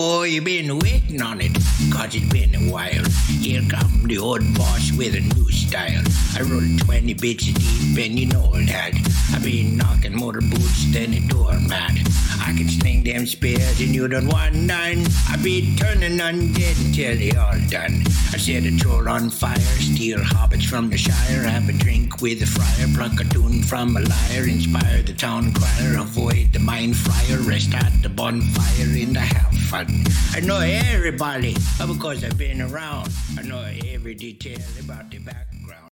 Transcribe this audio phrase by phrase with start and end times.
[0.00, 1.54] Oh, you been waiting on it,
[1.90, 3.04] cause it's been a while.
[3.42, 6.04] Here come the old boss with a new style.
[6.38, 8.92] I roll 20 bits deep and you know that.
[9.34, 11.98] I been knocking motor boots than a doormat.
[12.38, 15.04] I can sling them spears and you don't want none.
[15.28, 18.04] I be turning undead until they all done.
[18.32, 22.40] I set a troll on fire, steal hobbits from the shire, have a drink with
[22.40, 26.94] a friar, pluck a tune from a lyre, inspire the town crier, avoid the mind
[26.94, 29.87] flayer, rest at the bonfire in the fun.
[29.92, 31.54] I know everybody
[31.86, 33.08] because I've been around.
[33.38, 35.88] I know every detail about the background.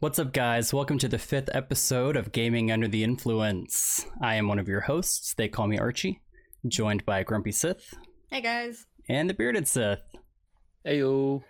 [0.00, 0.74] What's up, guys?
[0.74, 4.04] Welcome to the fifth episode of Gaming Under the Influence.
[4.20, 5.34] I am one of your hosts.
[5.34, 6.20] They call me Archie,
[6.66, 7.94] joined by Grumpy Sith
[8.30, 8.84] Hey guys.
[9.08, 10.00] and the Bearded Sith.
[10.84, 11.42] Hey, Heyo.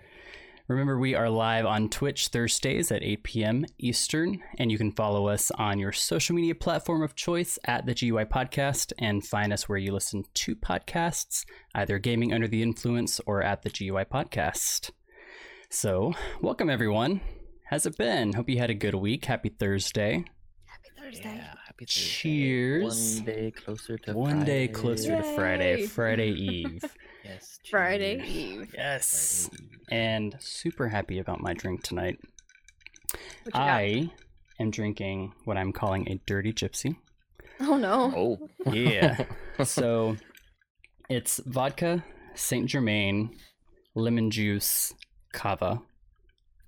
[0.69, 3.67] Remember, we are live on Twitch Thursdays at 8 p.m.
[3.79, 7.95] Eastern, and you can follow us on your social media platform of choice at the
[7.95, 11.45] GUI Podcast and find us where you listen to podcasts,
[11.77, 14.91] either Gaming Under the Influence or at the GUI Podcast.
[15.71, 17.21] So, welcome everyone.
[17.71, 18.33] How's it been?
[18.33, 19.27] Hope you had a good week.
[19.27, 20.25] Happy Thursday.
[20.65, 21.37] Happy Thursday.
[21.37, 22.01] Yeah, happy Thursday.
[22.11, 23.17] Cheers.
[23.19, 24.69] One day closer to One day Friday.
[24.73, 26.85] closer to Friday, Friday Eve.
[27.29, 27.59] Yes.
[27.71, 28.23] Friday.
[28.25, 28.73] Eve.
[28.75, 29.49] Yes.
[29.51, 29.79] Friday Eve.
[29.91, 32.19] And super happy about my drink tonight.
[33.11, 33.61] What you got?
[33.61, 34.11] I
[34.59, 36.97] am drinking what I'm calling a dirty gypsy.
[37.61, 38.13] Oh no.
[38.67, 38.73] Oh.
[38.73, 39.25] Yeah.
[39.65, 40.17] so
[41.09, 42.05] it's vodka,
[42.35, 43.37] Saint Germain,
[43.95, 44.93] lemon juice,
[45.33, 45.81] cava,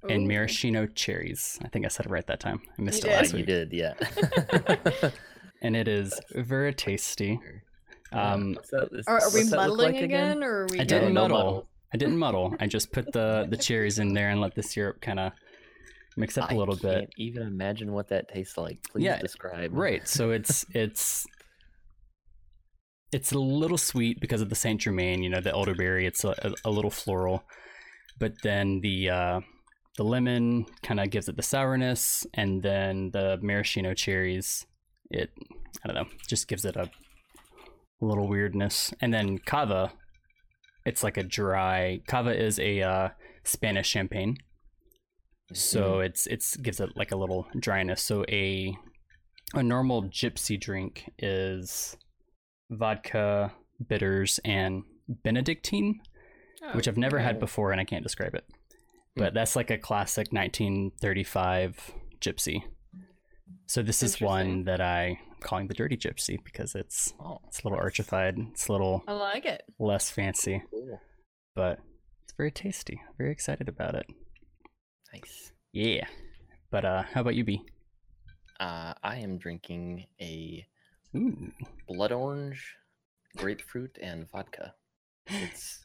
[0.09, 1.59] and maraschino cherries.
[1.63, 2.63] I think I said it right that time.
[2.79, 3.23] I missed You it did.
[3.23, 5.11] last you did, yeah.
[5.61, 7.41] And it is very tasty.
[8.13, 10.67] Um, What's that- is- Are, are we what's that look muddling like again, or are
[10.71, 10.81] we?
[10.81, 11.37] I didn't muddle.
[11.37, 11.69] muddle.
[11.93, 12.55] I didn't muddle.
[12.61, 15.33] I just put the the cherries in there and let the syrup kind of
[16.17, 16.97] mix up a I little bit.
[16.97, 18.79] I can't even imagine what that tastes like.
[18.91, 19.71] Please Yeah, describe.
[19.73, 20.07] Right.
[20.09, 21.27] So it's it's
[23.13, 26.07] it's a little sweet because of the Saint Germain, you know, the elderberry.
[26.07, 27.43] It's a, a, a little floral,
[28.19, 29.41] but then the uh,
[29.97, 34.67] the lemon kind of gives it the sourness, and then the maraschino cherries,
[35.11, 35.31] it
[35.83, 36.91] I don't know, just gives it a
[38.01, 38.93] little weirdness.
[39.01, 39.93] And then cava,
[40.85, 42.01] it's like a dry.
[42.07, 43.09] Cava is a uh,
[43.45, 44.37] Spanish champagne.
[45.55, 48.03] So it's it's gives it like a little dryness.
[48.03, 48.77] So a
[49.55, 51.97] a normal gypsy drink is
[52.71, 53.53] vodka
[53.89, 56.01] bitters and benedictine
[56.63, 58.45] Oh, which i've never had before and i can't describe it.
[59.17, 62.63] But that's like a classic 1935 gypsy.
[63.67, 67.69] So this is one that i'm calling the dirty gypsy because it's Oh, it's a
[67.69, 69.63] little archified it's a little I like it.
[69.79, 71.01] less fancy cool.
[71.55, 71.79] but
[72.25, 74.07] it's very tasty very excited about it
[75.13, 75.53] Nice.
[75.73, 76.07] yeah
[76.71, 77.65] but uh how about you b
[78.61, 80.67] Uh, I am drinking a
[81.17, 81.53] Ooh.
[81.87, 82.75] blood orange,
[83.37, 84.75] grapefruit, and vodka.
[85.31, 85.85] It's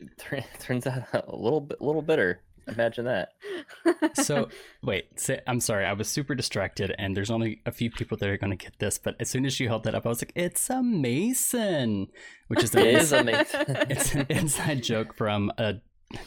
[0.00, 2.40] it turns out a little bit, little bitter.
[2.68, 3.28] Imagine that.
[4.14, 4.48] so
[4.82, 8.28] wait say, i'm sorry i was super distracted and there's only a few people that
[8.28, 10.22] are going to get this but as soon as you held that up i was
[10.22, 12.06] like it's a mason
[12.48, 13.60] which is, It is amazing.
[13.90, 15.74] it's an inside joke from a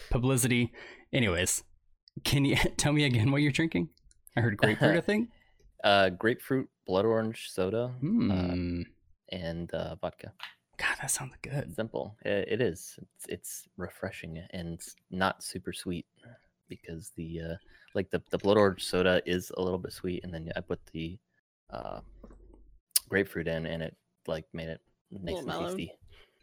[0.10, 0.72] publicity
[1.12, 1.64] anyways
[2.24, 3.90] can you tell me again what you're drinking
[4.38, 5.30] i heard grapefruit i think
[5.84, 8.84] uh, grapefruit, blood orange soda, Hmm.
[9.30, 10.32] and uh, vodka.
[10.84, 12.16] God that sounds good Simple.
[12.26, 13.00] It, it is.
[13.02, 14.80] It's, it's refreshing and
[15.12, 16.06] not super sweet
[16.70, 17.56] because the uh,
[17.96, 20.80] like the the blood orange soda is a little bit sweet, and then I put
[20.92, 21.18] the
[21.70, 22.00] uh,
[23.10, 23.96] grapefruit in, and it
[24.28, 25.68] like made it nice and mellow.
[25.68, 25.92] tasty.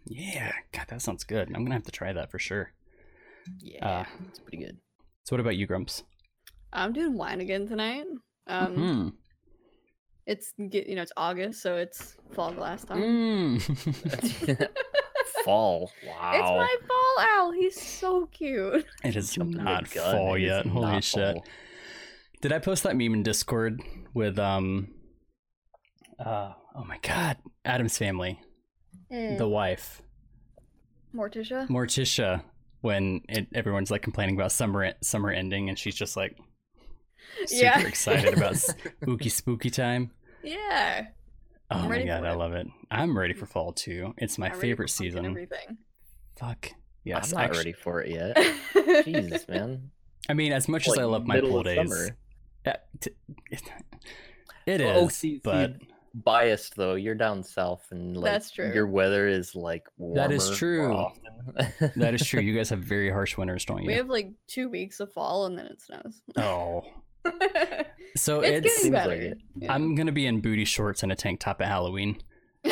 [0.06, 2.72] yeah god that sounds good i'm gonna have to try that for sure
[3.58, 4.76] Yeah, Uh, it's pretty good.
[5.24, 6.04] so what about you grumps
[6.72, 8.04] I'm doing wine again tonight.
[8.46, 9.08] Um, Hmm.
[10.26, 13.00] It's ge- you know it's August, so it's fall glass time.
[13.03, 14.69] Mm.
[15.44, 15.91] Fall.
[16.06, 16.31] Wow.
[16.34, 17.53] It's my fall owl.
[17.53, 18.84] He's so cute.
[19.04, 21.36] it is Jumped the not gun, fall it is yet holy not shit.
[22.42, 23.80] Did I post that meme in Discord
[24.14, 24.88] with um
[26.19, 28.38] uh oh my god, Addams family,
[29.10, 30.03] the wife,
[31.14, 31.66] Morticia.
[31.68, 32.42] Morticia,
[32.83, 36.36] when it, everyone's like complaining about summer summer ending and she's just like
[37.47, 37.80] super Yeah.
[37.86, 40.10] excited about spooky spooky time.
[40.42, 41.07] Yeah.
[41.71, 42.66] Oh I'm my god, I love it.
[42.91, 44.15] I'm ready for fall too.
[44.19, 45.25] It's my I'm favorite season.
[45.25, 45.78] Everything.
[46.39, 46.71] Fuck.
[47.04, 49.04] Yes, I'm not actu- ready for it yet.
[49.04, 49.91] Jesus, man.
[50.28, 52.16] I mean, as much as I love my middle pool days, summer.
[52.66, 53.10] Eh, t-
[54.66, 54.97] it oh, is.
[54.97, 55.77] Oh, see- see, but
[56.13, 58.72] Biased though, you're down south, and like That's true.
[58.72, 60.21] your weather is like warmer.
[60.21, 61.07] That is true.
[61.97, 62.41] that is true.
[62.41, 63.87] You guys have very harsh winters, don't you?
[63.87, 66.21] We have like two weeks of fall and then it snows.
[66.37, 66.83] Oh,
[68.16, 69.16] so it's, it's, getting better.
[69.30, 69.72] like yeah.
[69.72, 72.18] I'm gonna be in booty shorts and a tank top at Halloween.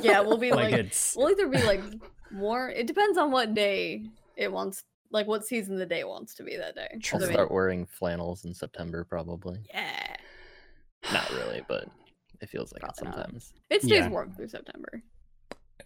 [0.00, 1.82] yeah, we'll be like, like, it's we'll either be like
[2.30, 2.68] more.
[2.70, 4.04] It depends on what day
[4.36, 6.88] it wants, like what season the day wants to be that day.
[7.12, 9.58] I'll I mean, start wearing flannels in September probably.
[9.72, 10.16] yeah,
[11.12, 11.86] Not really, but
[12.40, 13.14] it feels like it Probably not.
[13.16, 13.52] sometimes.
[13.70, 14.08] it stays Yeah.
[14.08, 15.02] warm through September.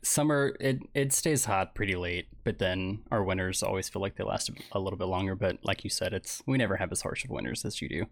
[0.02, 4.24] Summer it it stays hot pretty late but then our winters always feel like they
[4.24, 7.00] last a- a little bit longer but like you said it's we never have as
[7.02, 8.04] harsh of winters as you do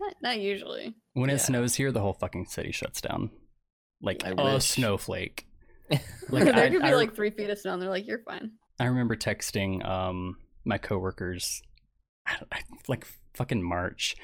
[0.00, 0.94] Not, not usually.
[1.12, 1.36] when Yeah.
[1.36, 3.30] it snows here the whole fucking city shuts down
[4.00, 4.64] like I a wish.
[4.64, 5.46] snowflake
[5.90, 8.22] like there I, could be I, like three feet of snow, and they're like, "You're
[8.22, 11.62] fine." I remember texting um my coworkers
[12.26, 14.14] I, I, like fucking march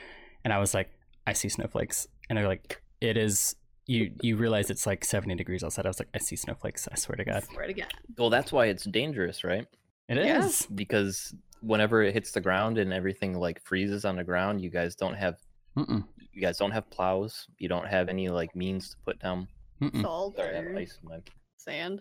[0.44, 0.90] and i was like
[1.26, 5.62] i see snowflakes and they're like it is you you realize it's like 70 degrees
[5.62, 7.92] outside i was like i see snowflakes i swear to god Swear to God.
[8.16, 9.66] Well, that's why it's dangerous, right?
[10.08, 10.62] It is.
[10.62, 10.66] Yeah.
[10.74, 14.94] Because whenever it hits the ground and everything like freezes on the ground, you guys
[14.94, 15.36] don't have
[15.76, 16.04] Mm-mm.
[16.32, 17.46] you guys don't have plows.
[17.58, 19.48] You don't have any like means to put down.
[19.82, 20.02] Mm-mm.
[20.02, 21.18] Salt Sorry, or ice in my
[21.56, 22.00] sand.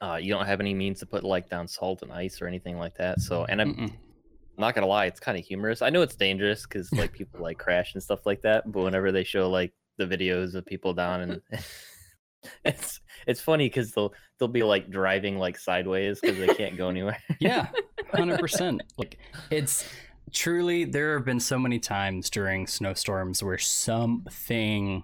[0.00, 2.78] uh, you don't have any means to put like down salt and ice or anything
[2.78, 3.20] like that.
[3.20, 3.92] So, and I'm Mm-mm.
[4.56, 5.82] not gonna lie, it's kind of humorous.
[5.82, 8.70] I know it's dangerous because like people like crash and stuff like that.
[8.70, 11.42] But whenever they show like the videos of people down and
[12.64, 16.88] it's it's funny because they'll they'll be like driving like sideways because they can't go
[16.88, 17.18] anywhere.
[17.40, 17.68] Yeah,
[18.12, 18.82] hundred percent.
[18.96, 19.18] Like
[19.50, 19.84] it's
[20.32, 25.02] truly there have been so many times during snowstorms where something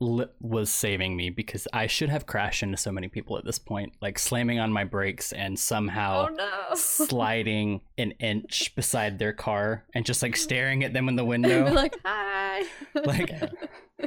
[0.00, 3.58] li- was saving me because I should have crashed into so many people at this
[3.58, 6.74] point, like slamming on my brakes and somehow Oh no!
[6.74, 11.70] sliding an inch beside their car and just like staring at them in the window.
[11.72, 12.64] like, "Hi."
[13.04, 13.30] like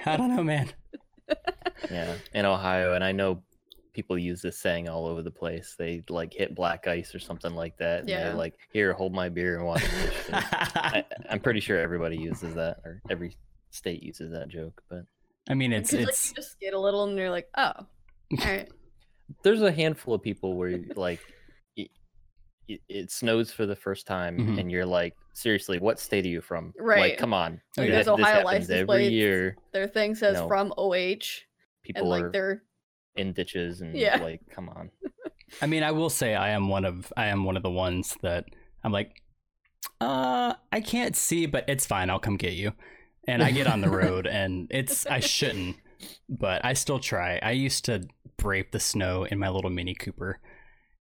[0.05, 0.71] I don't know, man.
[1.89, 3.41] yeah, in Ohio, and I know
[3.93, 5.75] people use this saying all over the place.
[5.77, 8.01] They like hit black ice or something like that.
[8.01, 8.23] And Yeah.
[8.25, 12.55] They're like, "Here, hold my beer and watch." fish," I, I'm pretty sure everybody uses
[12.55, 13.37] that, or every
[13.69, 14.81] state uses that joke.
[14.89, 15.05] But
[15.49, 17.71] I mean, it's 'Cause, like, it's you just get a little, and you're like, "Oh,
[17.77, 17.87] all
[18.39, 18.69] right."
[19.43, 21.19] there's a handful of people where like
[21.75, 21.89] it,
[22.67, 24.59] it, it snows for the first time, Mhm.
[24.59, 26.73] and you're like, "Seriously, what state are you from?
[26.79, 27.11] Right.
[27.11, 29.11] Like, come on, Like, That- there's this Ohio happens license every plates.
[29.11, 29.57] year.
[29.73, 30.47] Their thing says No.
[30.47, 31.43] from OH,
[31.83, 32.63] People and like are they're
[33.15, 34.17] in ditches and Yeah.
[34.17, 34.91] like, come on."
[35.61, 38.15] I mean, I will say I am one of I am one of the ones
[38.21, 38.45] that
[38.83, 39.21] I'm like,
[40.01, 42.09] uh, I can't see, but it's fine.
[42.09, 42.73] I'll come get you.
[43.27, 45.77] And I get on the road, and it's I shouldn't,
[46.27, 47.39] but I still try.
[47.41, 48.05] I used to
[48.37, 50.39] brave the snow in my little Mini Cooper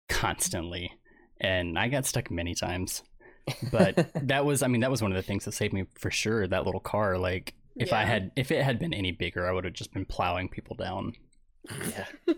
[0.08, 0.92] constantly,
[1.40, 3.02] and I got stuck many times.
[3.70, 6.10] But that was, I mean, that was one of the things that saved me for
[6.10, 6.46] sure.
[6.46, 7.54] That little car, like.
[7.80, 10.48] If I had, if it had been any bigger, I would have just been plowing
[10.48, 11.12] people down.
[11.90, 12.06] yeah.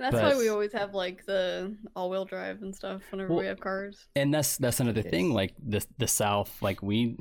[0.00, 3.60] That's why we always have like the all-wheel drive and stuff whenever Well, we have
[3.60, 4.08] cars.
[4.16, 7.16] and that's that's another thing like the the south like we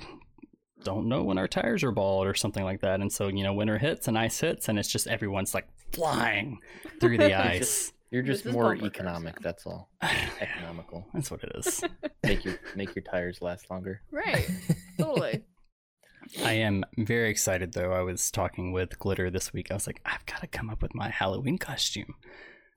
[0.84, 3.54] don't know when our tires are bald or something like that and so you know
[3.54, 6.58] winter hits and ice hits and it's just everyone's like flying
[7.00, 9.36] through the ice You're just is more bumper cars economic.
[9.36, 9.44] now.
[9.44, 9.90] That's all.
[10.40, 11.06] Economical.
[11.14, 11.84] that's what it is
[12.24, 14.02] Make your make your tires last longer.
[14.12, 14.50] Right.
[14.98, 15.44] Totally.
[16.46, 20.00] i am very excited though i was talking with glitter this week i was like
[20.06, 22.14] i've got to come up with my halloween costume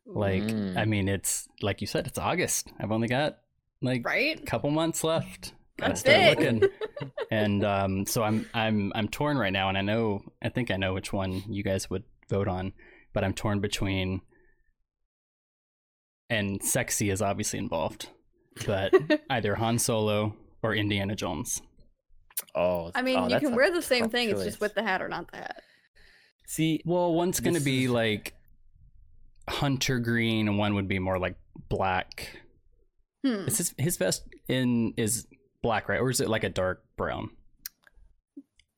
[0.06, 0.76] like Mm.
[0.78, 3.38] i mean it's like you said it's august i've only got
[3.82, 4.40] like right?
[4.40, 6.38] a couple months left gotta start it.
[6.38, 6.69] looking
[7.30, 10.76] and um, so I'm I'm I'm torn right now, and I know I think I
[10.76, 12.72] know which one you guys would vote on,
[13.12, 14.20] but I'm torn between.
[16.30, 18.08] And sexy is obviously involved,
[18.66, 18.94] but
[19.31, 21.60] either Han Solo or Indiana Jones.
[22.55, 24.31] Oh, I mean, oh, you can wear the same tough thing.
[24.31, 25.60] It's just with the hat or not the hat.
[26.46, 28.34] See, Well, one's going to This be is- like
[29.48, 31.36] hunter green, and one would be more like
[31.69, 32.41] black.
[33.24, 33.46] Hmm.
[33.46, 35.26] Is his his vest in is
[35.62, 37.31] black, right, or is it like a dark brown?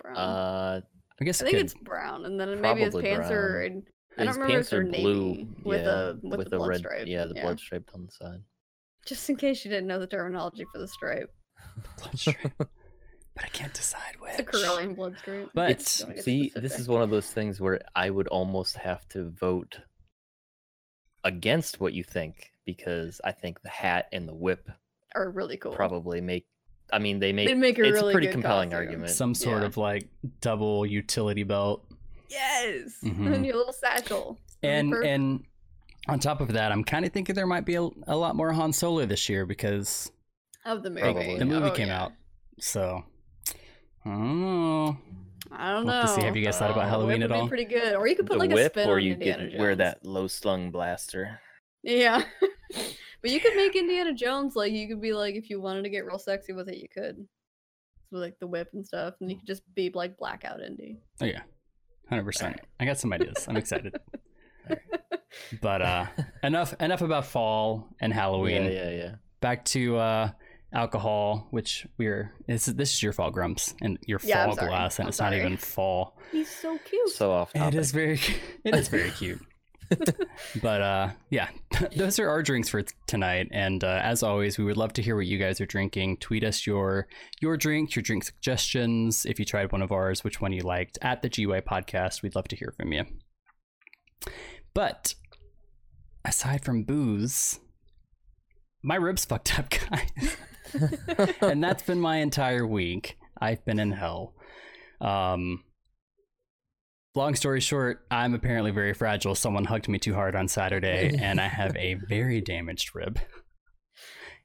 [0.00, 0.16] Brown.
[0.16, 0.80] uh,
[1.20, 1.64] I guess I it think could.
[1.66, 3.68] it's brown, and then maybe his Probably pants are.
[3.68, 3.82] brown.
[4.16, 6.56] I don't his remember if pants they're are blue navy with yeah, a with, the
[6.56, 7.06] blood red, stripe.
[7.06, 8.42] Yeah, the blood stripe on the side.
[9.06, 11.32] Just in case you didn't know the terminology for the stripe,
[11.98, 12.52] blood stripe.
[12.58, 12.68] but
[13.44, 14.36] I can't decide which.
[14.36, 15.50] the Corellian blood stripe.
[15.54, 19.06] But It's Don't see, this is one of those things where I would almost have
[19.10, 19.80] to vote
[21.24, 24.70] against what you think because I think the hat and the whip
[25.14, 25.72] are really cool.
[25.72, 26.46] probably make.
[26.92, 27.48] I mean, they make.
[27.48, 28.86] They'd make a it's really a pretty compelling costume.
[28.88, 29.10] argument.
[29.10, 29.66] some sort Yeah.
[29.66, 30.08] of like
[30.40, 31.84] double utility belt
[32.30, 33.34] Yes, Mhm.
[33.34, 34.38] and your little satchel.
[34.62, 35.08] And perfect.
[35.10, 35.44] and
[36.08, 38.52] on top of that i'm kind of thinking there might be a, a lot more
[38.52, 40.12] han solo this year because
[40.66, 41.00] of the movie.
[41.00, 41.38] Probably.
[41.38, 42.02] the movie Oh, came yeah.
[42.02, 42.12] out
[42.60, 43.04] so
[44.04, 44.96] i don't know
[45.52, 46.14] I don't We'll have know.
[46.14, 47.94] to see have you guys thought about halloween Whip at would all Be pretty good,
[47.94, 49.60] or you could put the like a spin or on you Indiana could Jones.
[49.60, 51.40] wear that low slung blaster.
[51.82, 52.22] Yeah,
[53.24, 55.88] but you could make Indiana Jones like you could be like if you wanted to
[55.88, 57.16] get real sexy with it, you could.
[58.12, 61.00] With like the whip and stuff, and you could just be like blackout Indy.
[61.20, 61.40] oh yeah
[62.12, 63.96] 100% i got some ideas i'm excited
[65.60, 66.06] But uh,
[66.44, 68.64] enough enough about fall and Halloween.
[68.64, 69.14] Yeah, yeah, yeah.
[69.40, 70.30] Back to uh,
[70.72, 74.98] alcohol, which we're this is, this is your fall, Grumps, and your Yeah, fall glass,
[75.00, 75.38] and I'm it's sorry.
[75.38, 76.18] not even fall.
[76.30, 77.08] He's so cute.
[77.10, 77.74] So off topic.
[77.74, 78.20] It is very
[78.64, 79.40] it is very cute.
[80.62, 81.48] but uh yeah,
[81.96, 85.16] those are our drinks for tonight and uh, as always we would love to hear
[85.16, 86.16] what you guys are drinking.
[86.18, 87.08] Tweet us your
[87.40, 90.98] your drinks, your drink suggestions, if you tried one of ours, which one you liked
[91.02, 92.22] at the GUI podcast.
[92.22, 93.04] We'd love to hear from you.
[94.74, 95.14] But
[96.24, 97.60] aside from booze,
[98.82, 100.36] my ribs fucked up, guys.
[101.40, 103.16] and that's been my entire week.
[103.40, 104.34] I've been in hell.
[105.00, 105.62] Um,
[107.14, 109.34] long story short, I'm apparently very fragile.
[109.34, 113.20] Someone hugged me too hard on Saturday, and I have a very damaged rib.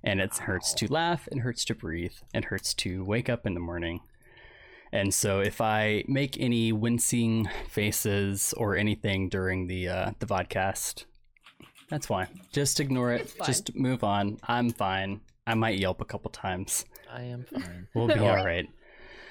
[0.03, 3.53] And it hurts to laugh, it hurts to breathe, it hurts to wake up in
[3.53, 3.99] the morning.
[4.91, 11.05] And so, if I make any wincing faces or anything during the uh, the podcast,
[11.89, 12.27] that's fine.
[12.51, 13.33] Just ignore it.
[13.45, 14.37] Just move on.
[14.47, 15.21] I'm fine.
[15.45, 16.85] I might yelp a couple times.
[17.11, 17.87] I am fine.
[17.93, 18.67] We'll be all right.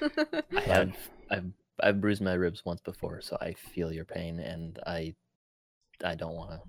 [0.01, 0.95] I have
[1.31, 1.51] I've
[1.83, 5.15] I've bruised my ribs once before, so I feel your pain, and I
[6.03, 6.59] I don't want to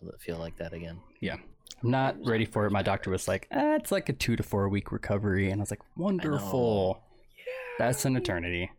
[0.00, 1.00] feel feel like that again.
[1.20, 1.36] Yeah,
[1.82, 2.70] I'm not ready for it.
[2.72, 5.50] My doctor was like, ah, it's like a two to four week recovery.
[5.50, 7.02] And I was like, wonderful.
[7.78, 8.70] That's an eternity.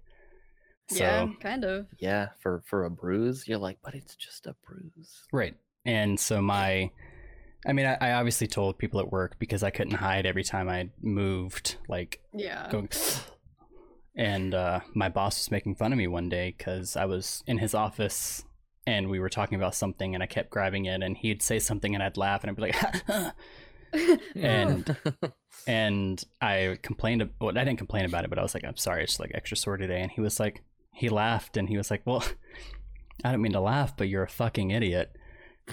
[0.88, 1.88] So, yeah, kind of.
[2.00, 5.24] Yeah, for for a bruise, you're like, but it's just a bruise.
[5.34, 5.56] right.
[5.88, 6.90] And so my,
[7.68, 10.68] I mean, I, I obviously told people at work because I couldn't hide every time
[10.68, 12.68] I moved, like Yeah.
[12.72, 12.90] going,
[14.16, 17.58] and uh, my boss was making fun of me one day because I was in
[17.58, 18.44] his office
[18.88, 21.94] and we were talking about something and I kept grabbing it and he'd say something
[21.94, 23.34] and I'd laugh and I'd be like,
[24.36, 24.96] and
[25.68, 27.30] and I complained.
[27.40, 29.58] Well, I didn't complain about it, but I was like, "I'm sorry, it's like extra
[29.58, 32.24] sore today." And he was like, he laughed and he was like, "Well,
[33.24, 35.16] I don't mean to laugh, but you're a fucking idiot."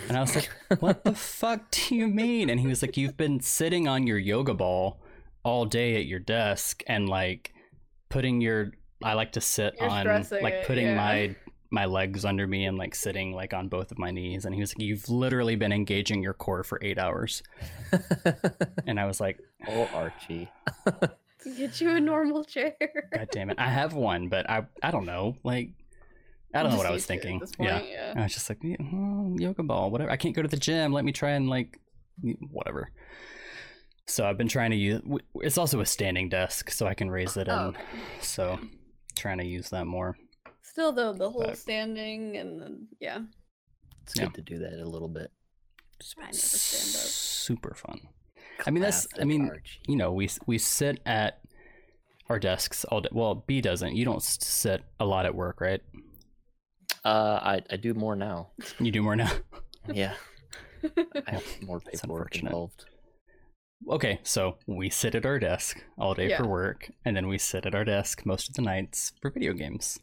[0.08, 3.16] And I was like, "What the fuck do you mean?" And he was like, "You've
[3.16, 5.00] been sitting on your yoga ball
[5.42, 7.52] all day at your desk and like
[8.12, 10.94] putting your I like to sit You're on stressing like it, putting yeah.
[10.96, 11.36] my
[11.70, 14.60] my legs under me and like sitting like on both of my knees and he
[14.60, 17.42] was like you've literally been engaging your core for 8 hours
[18.86, 20.50] and I was like oh, Archie.
[21.56, 22.76] Get you a normal chair.
[23.12, 23.58] God damn it.
[23.58, 25.36] I have one, but I I don't know.
[25.42, 25.70] Like
[26.54, 27.40] I don't know what I was thinking.
[27.58, 27.82] Yeah.
[27.82, 28.12] yeah.
[28.14, 30.10] I was just like, yeah, well, yoga ball, whatever.
[30.10, 30.92] I can't go to the gym.
[30.92, 31.80] Let me try and like
[32.50, 32.90] whatever.
[34.12, 35.00] So I've been trying to use
[35.36, 37.84] it's also a standing desk so I can raise it Oh, and okay.
[38.20, 38.58] so
[39.16, 40.18] trying to use that more.
[40.62, 43.20] Still though, the whole But- standing and then yeah.
[44.02, 44.24] It's Yeah.
[44.26, 45.30] good to do that a little bit.
[46.18, 47.08] I never stand up.
[47.08, 48.00] Super fun.
[48.66, 49.80] I mean, that's- I mean, Archie.
[49.88, 51.40] You know, we we sit at
[52.28, 53.08] our desks all day.
[53.12, 53.96] Well, B doesn't.
[53.96, 55.80] You don't sit a lot at work, right?
[57.04, 58.50] Uh, I I do more now.
[58.78, 59.30] You do more now.
[59.92, 60.14] Yeah,
[61.26, 62.84] I have more That's paperwork involved.
[63.90, 67.66] Okay, so we sit at our desk all day for work, and then we sit
[67.66, 69.98] at our desk most of the nights for video games.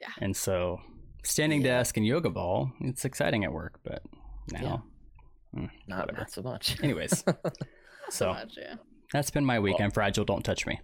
[0.00, 0.08] Yeah.
[0.20, 0.80] And so,
[1.22, 1.78] standing Yeah.
[1.78, 4.02] desk and yoga ball, it's exciting at work, but
[4.52, 4.84] now.
[5.52, 5.70] Not
[6.06, 6.18] Whatever.
[6.18, 6.80] not so much.
[6.82, 7.36] Anyways, So
[8.10, 8.74] so much, yeah.
[9.12, 9.78] that's been my week.
[9.78, 10.24] Well- I'm fragile.
[10.24, 10.80] Don't touch me.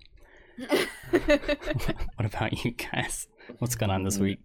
[1.10, 3.26] what about you guys?
[3.58, 4.38] What's going on this Mm, week?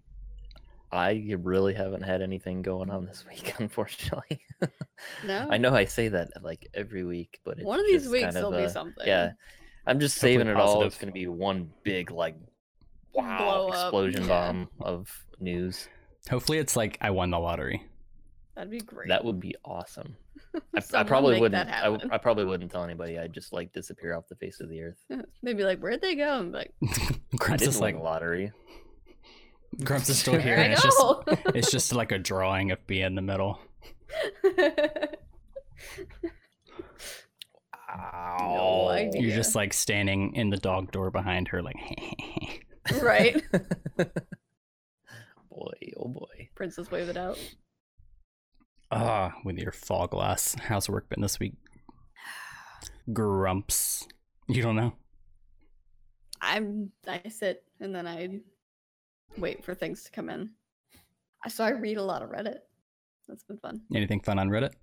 [0.96, 4.40] I really haven't had anything going on this week, unfortunately.
[5.25, 5.48] no.
[5.50, 8.36] I know I say that like every week, but it's One of these weeks kind
[8.36, 9.06] there'll of be something.
[9.06, 9.32] Yeah,
[9.86, 10.84] I'm just Hopefully saving it all.
[10.84, 12.36] It's going to be one big like
[13.14, 14.28] wow Blow up, explosion yeah.
[14.28, 15.10] bomb of
[15.40, 15.88] news.
[16.30, 17.86] Hopefully, it's like I won the lottery.
[18.56, 19.10] That'd be great.
[19.10, 20.16] That would be awesome.
[20.74, 21.68] I, I probably make wouldn't.
[21.68, 22.10] that happen.
[22.10, 23.20] I probably wouldn't tell anybody.
[23.20, 25.04] I'd just like disappear off the face of the earth.
[25.44, 26.88] They'd be like, "Where'd they go?" I'm like, I
[27.36, 28.52] Grumps didn't is win like the lottery.
[29.84, 31.03] Grumps is still here, I and it's just
[31.55, 33.60] it's just like a drawing of B in the middle.
[37.98, 38.89] Ow.
[38.89, 39.22] idea.
[39.22, 41.75] You're just like standing in the dog door behind her, like.
[43.01, 43.41] right.
[45.50, 46.50] boy, oh boy.
[46.55, 47.39] Princess wave it out.
[48.91, 50.55] Ah, with your fog glass.
[50.55, 51.53] How's work been this week?
[53.12, 54.08] Grumps.
[54.48, 54.94] You don't know?
[56.41, 58.41] I'm I sit and then I
[59.38, 60.50] wait for things to come in.
[61.44, 62.58] I so I read a lot of Reddit.
[63.27, 63.82] That's been fun.
[63.94, 64.74] Anything fun on Reddit?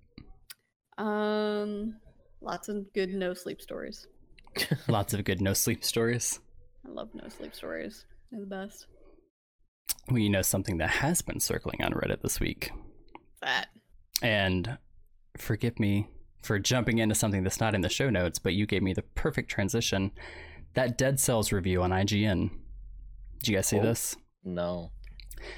[0.97, 1.95] Um,
[2.41, 4.07] lots of good no sleep stories.
[4.87, 6.39] Lots of good no sleep stories.
[6.85, 8.05] I love no sleep stories.
[8.31, 8.85] They're the best.
[10.09, 12.69] Well, you know something that has been circling on Reddit this week.
[13.41, 13.69] That
[14.21, 14.77] And
[15.37, 16.07] forgive me
[16.43, 19.01] for jumping into something that's not in the show notes, but you gave me the
[19.15, 20.11] perfect transition.
[20.75, 22.51] That Dead Cells review on IGN.
[23.39, 23.83] Did you guys see Oh.
[23.83, 24.15] this?
[24.43, 24.91] No.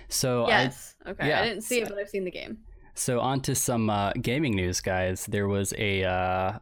[0.09, 0.95] So I yes.
[1.05, 1.27] okay.
[1.27, 2.59] yeah, I didn't see it, but I've seen the game.
[2.93, 5.25] So on to some uh, gaming news, guys.
[5.25, 6.59] There was a uh,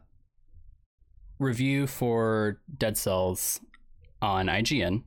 [1.38, 3.60] review for Dead Cells
[4.20, 5.04] on IGN,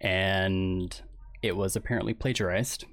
[0.00, 1.00] and
[1.42, 2.86] it was apparently plagiarized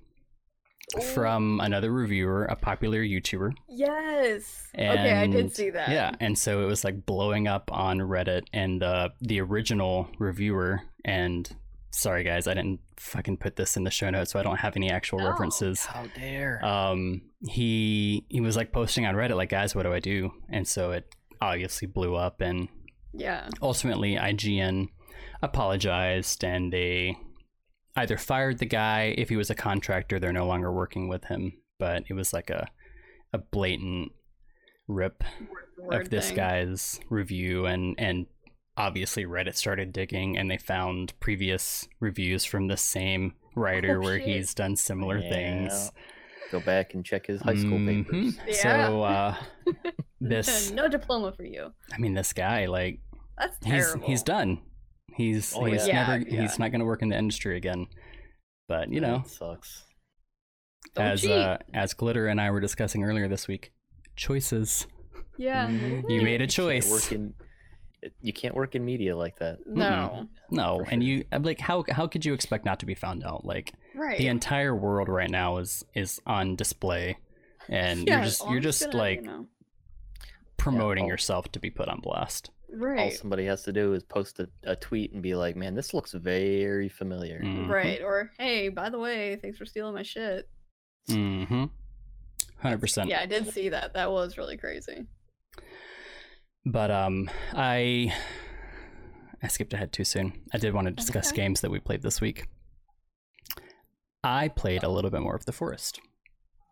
[1.14, 3.54] from another reviewer, a popular YouTuber.
[3.70, 4.68] Yes.
[4.76, 5.90] okay, I did see that.
[5.90, 10.82] Yeah, and so it was like blowing up on Reddit, and uh, the original reviewer
[11.06, 11.50] and
[11.92, 14.76] sorry guys, I didn't fucking put this in the show notes, so I don't have
[14.76, 15.28] any actual No.
[15.30, 15.86] references.
[15.86, 16.64] How dare?
[16.66, 20.32] Um, he he was like posting on Reddit like, guys, what do I do?
[20.50, 22.68] And so it obviously blew up, and
[23.14, 23.50] Yeah.
[23.62, 24.88] ultimately IGN
[25.42, 27.18] apologized, and they
[27.96, 31.54] either fired the guy if he was a contractor, they're no longer working with him,
[31.78, 32.68] but it was like a
[33.34, 34.12] a blatant
[34.88, 35.24] rip
[35.78, 36.36] Word of this thing.
[36.38, 38.28] guy's review and and
[38.78, 44.18] obviously reddit started digging and they found previous reviews from the same writer Oh, where
[44.20, 44.28] shit.
[44.28, 45.30] he's done similar Yeah.
[45.30, 45.92] things
[46.52, 48.06] Go back and check his high school Mhm.
[48.06, 48.38] papers.
[48.48, 48.88] Yeah.
[48.88, 49.36] so uh
[50.22, 51.72] this no diploma for you.
[51.94, 53.00] i mean this guy like
[53.38, 54.08] That's he's terrible.
[54.08, 54.62] he's done
[55.16, 56.08] he's Oh, he's yeah.
[56.08, 57.88] never Yeah, he's not going to work in the industry again
[58.68, 59.84] but you know That sucks.
[60.96, 61.32] Don't as cheat.
[61.32, 63.74] uh as glitter and i were discussing earlier this week
[64.16, 64.88] choices
[65.38, 65.68] yeah.
[65.68, 66.10] Mhm.
[66.10, 67.34] you made a choice work in-
[68.22, 69.60] you can't work in media like that.
[69.68, 70.28] No.
[70.50, 73.24] no For and you I'm like how how could you expect not to be found
[73.24, 74.18] out like Right.
[74.18, 77.18] the entire world right now is is on display
[77.70, 79.48] and Yeah, you're just you're just gonna, like you know.
[80.58, 83.00] promoting all- yourself to be put on blast Right.
[83.00, 85.94] All somebody has to do is post a, a tweet and be like, "Man, this
[85.94, 87.68] looks very familiar." Mhm.
[87.68, 88.02] Right.
[88.02, 90.48] Or hey, by the way, thanks for stealing my shit.
[91.10, 91.66] mm-hmm
[92.64, 93.94] 100% Yeah, I did see that.
[93.96, 95.06] That was really crazy.
[96.66, 98.14] But um i
[99.42, 101.38] i skipped ahead too soon i did want to discuss okay.
[101.42, 102.48] games that we played this week
[104.24, 106.00] i played a little bit more of the forest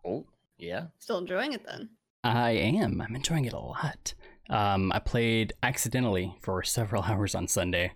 [0.02, 0.24] Oh,
[0.56, 0.86] yeah.
[0.98, 1.90] Still enjoying it then.
[2.24, 3.02] I am.
[3.02, 4.14] I'm enjoying it a lot.
[4.48, 7.92] Um, I played accidentally for several hours on Sunday.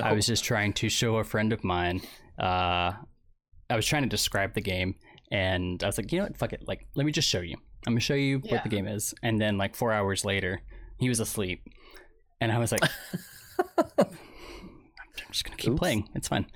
[0.00, 0.14] I Oh.
[0.14, 2.00] was just trying to show a friend of mine.
[2.38, 2.92] Uh,
[3.68, 4.94] I was trying to describe the game,
[5.30, 6.38] and I was like, you know what?
[6.38, 6.66] Fuck it.
[6.66, 7.56] Like, let me just show you.
[7.86, 9.12] I'm gonna show you what the game is.
[9.22, 10.62] And then, like four hours later,
[10.98, 11.62] he was asleep,
[12.40, 12.82] and I was like,
[13.78, 14.06] I'm
[15.30, 15.78] just gonna keep Oops.
[15.78, 16.08] playing.
[16.14, 16.46] It's fine.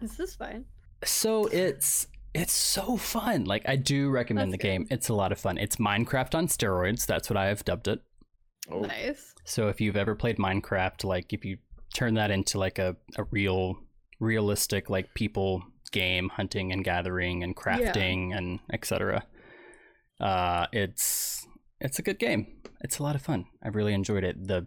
[0.00, 0.64] This is fine.
[1.04, 3.44] So it's it's so fun.
[3.44, 4.86] Like I do recommend That's the game.
[4.90, 5.58] It's a lot of fun.
[5.58, 7.06] It's Minecraft on steroids.
[7.06, 8.00] That's what I have dubbed it.
[8.70, 9.34] Oh, Nice.
[9.44, 11.58] So if you've ever played Minecraft, like if you
[11.94, 13.76] turn that into like a, a real
[14.20, 19.24] realistic like people game, hunting and gathering and crafting and etc.
[20.20, 21.46] Uh it's
[21.80, 22.59] it's a good game.
[22.82, 23.46] It's a lot of fun.
[23.62, 24.46] I really enjoyed it.
[24.48, 24.66] The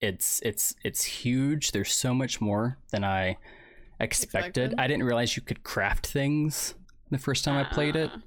[0.00, 1.72] it's it's it's huge.
[1.72, 3.36] There's so much more than I
[3.98, 4.64] expected.
[4.64, 4.74] Expected?
[4.78, 6.74] I didn't realize you could craft things
[7.10, 8.20] the first time I played it Ah.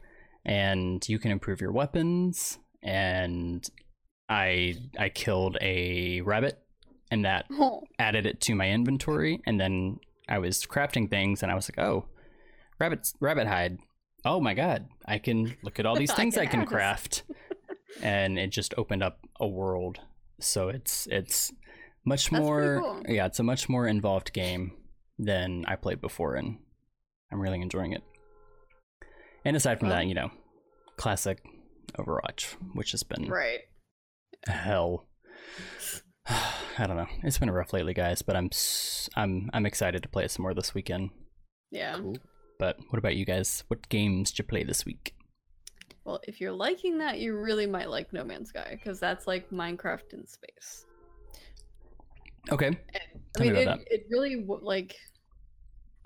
[0.45, 3.65] and you can improve your weapons and
[4.27, 6.59] i i killed a rabbit
[7.11, 11.51] and that Oh, added it to my inventory and then i was crafting things and
[11.51, 12.07] i was like oh
[12.79, 13.77] rabbits rabbit hide
[14.25, 17.23] oh my god i can look at all these things i can can craft
[18.01, 19.99] and it just opened up a world
[20.39, 21.51] so it's it's
[22.05, 23.03] much That's more cool.
[23.07, 24.71] yeah it's a much more involved game
[25.19, 26.57] than i played before and
[27.31, 28.03] i'm really enjoying it
[29.45, 30.31] and aside from Well- that you know
[30.97, 31.43] classic
[31.97, 33.59] overwatch which has been right.
[34.47, 35.07] hell
[36.27, 38.49] i don't know it's been rough lately guys but i'm
[39.15, 41.09] I'm i'm excited to play some more this weekend
[41.71, 41.97] Yeah.
[41.97, 42.17] cool.
[42.59, 45.13] but what about you guys what games did you play this week
[46.05, 49.49] Well, if you're liking that, you really might like No Man's Sky because that's like
[49.51, 50.85] Minecraft in space.
[52.51, 52.77] okay And,
[53.37, 54.95] I me mean, it, about it really like.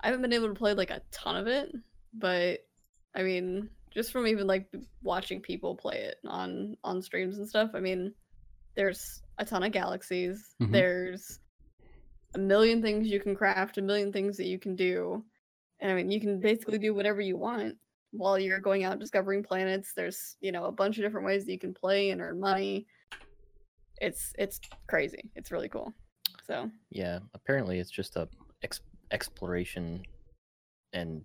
[0.00, 1.74] I haven't been able to play like a ton of it,
[2.14, 2.60] but
[3.16, 7.70] I mean, just from even like watching people play it on on streams and stuff.
[7.74, 8.14] I mean,
[8.76, 10.54] there's a ton of galaxies.
[10.60, 10.70] Mhm.
[10.70, 11.40] There's
[12.34, 15.24] a million things you can craft, a million things that you can do,
[15.80, 17.76] and I mean, you can basically do whatever you want
[18.12, 19.92] while you're going out discovering planets.
[19.94, 22.86] There's you know a bunch of different ways that you can play and earn money.
[24.00, 25.30] It's it's crazy.
[25.34, 25.92] It's really cool.
[26.46, 27.18] So Yeah.
[27.34, 28.28] Apparently, it's just a
[28.62, 30.02] ex- exploration,
[30.92, 31.24] and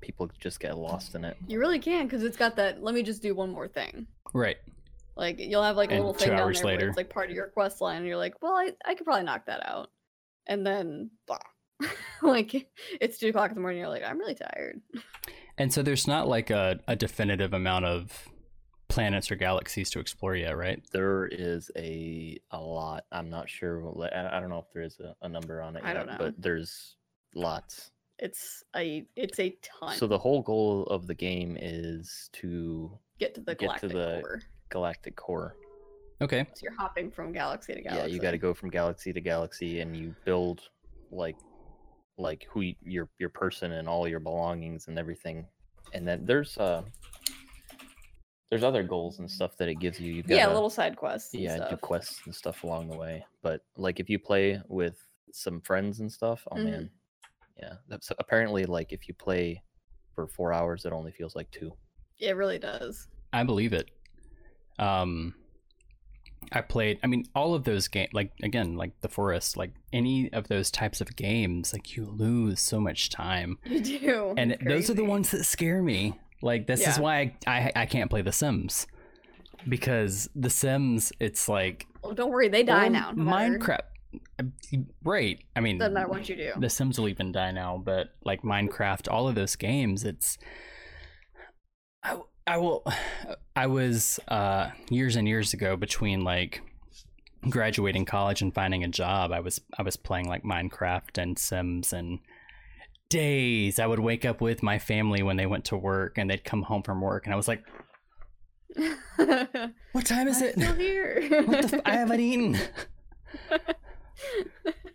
[0.00, 1.36] people just get lost in it.
[1.48, 2.82] You really can because it's got that.
[2.82, 4.06] Let me just do one more thing.
[4.32, 4.56] right
[5.16, 7.28] Like you'll have like a And little two thing down there later- it's like part
[7.30, 9.90] of your quest line, and you're like, well, I I could probably knock that out,
[10.46, 11.38] and then blah.
[12.22, 12.68] like
[13.00, 13.80] it's two o'clock in the morning.
[13.80, 14.80] You're like, I'm really tired.
[15.58, 18.28] and so there's not like a, a definitive amount of
[18.88, 23.04] planets or galaxies to explore yet right There is a a lot.
[23.10, 23.82] I'm not sure.
[24.12, 26.06] I I don't know if there is a, a number on it I yet, don't
[26.06, 26.16] know.
[26.18, 26.96] but there's
[27.34, 27.90] lots.
[28.18, 29.96] It's a it's a ton.
[29.96, 33.92] So the whole goal of the game is to get to the get to galactic
[33.92, 34.40] the- core.
[34.68, 35.56] galactic core.
[36.20, 36.46] Okay.
[36.54, 38.08] So you're hopping from galaxy to galaxy.
[38.08, 40.60] Yeah, you got to go from galaxy to galaxy, and you build
[41.10, 41.36] like
[42.16, 45.46] like who y- your your person and all your belongings and everything.
[45.92, 46.82] And then there's uh
[48.50, 50.12] there's other goals and stuff that it gives you.
[50.12, 51.34] You got Yeah, little side quests.
[51.34, 53.24] and yeah do quests and stuff along the way.
[53.42, 54.96] But like if you play with
[55.32, 56.64] some friends and stuff, oh Mhm.
[56.64, 56.90] man,
[57.56, 57.74] yeah.
[57.88, 59.62] That's apparently like if you play
[60.14, 61.72] for four hours, it only feels like two.
[62.20, 63.08] It really does.
[63.32, 63.90] I believe it.
[64.78, 65.34] Um,
[66.52, 66.98] I played.
[67.02, 68.10] I mean, all of those games.
[68.12, 69.56] Like again, like the forest.
[69.56, 71.72] Like any of those types of games.
[71.72, 74.34] Like you lose so much time, You do.
[74.36, 76.14] and those are the ones that scare me.
[76.42, 78.86] Like this is why I, I I can't play The Sims
[79.68, 81.12] because The Sims.
[81.20, 83.12] It's like Well, don't worry, they die now.
[83.12, 83.80] no Minecraft.
[85.02, 85.38] Right.
[85.56, 86.52] I mean, Doesn't matter what you do.
[86.58, 90.38] the Sims will even die now, but like Minecraft, all of those games, it's.
[92.02, 92.84] I, I will.
[93.56, 96.60] I was uh, years and years ago between like
[97.48, 99.32] graduating college and finding a job.
[99.32, 102.18] I was I was playing like Minecraft and Sims and
[103.08, 103.78] days.
[103.78, 106.62] I would wake up with my family when they went to work and they'd come
[106.62, 107.64] home from work and I was like,
[109.92, 110.54] "What time is I'm it?
[110.54, 111.28] Still here.
[111.46, 112.58] What the f- I haven't eaten."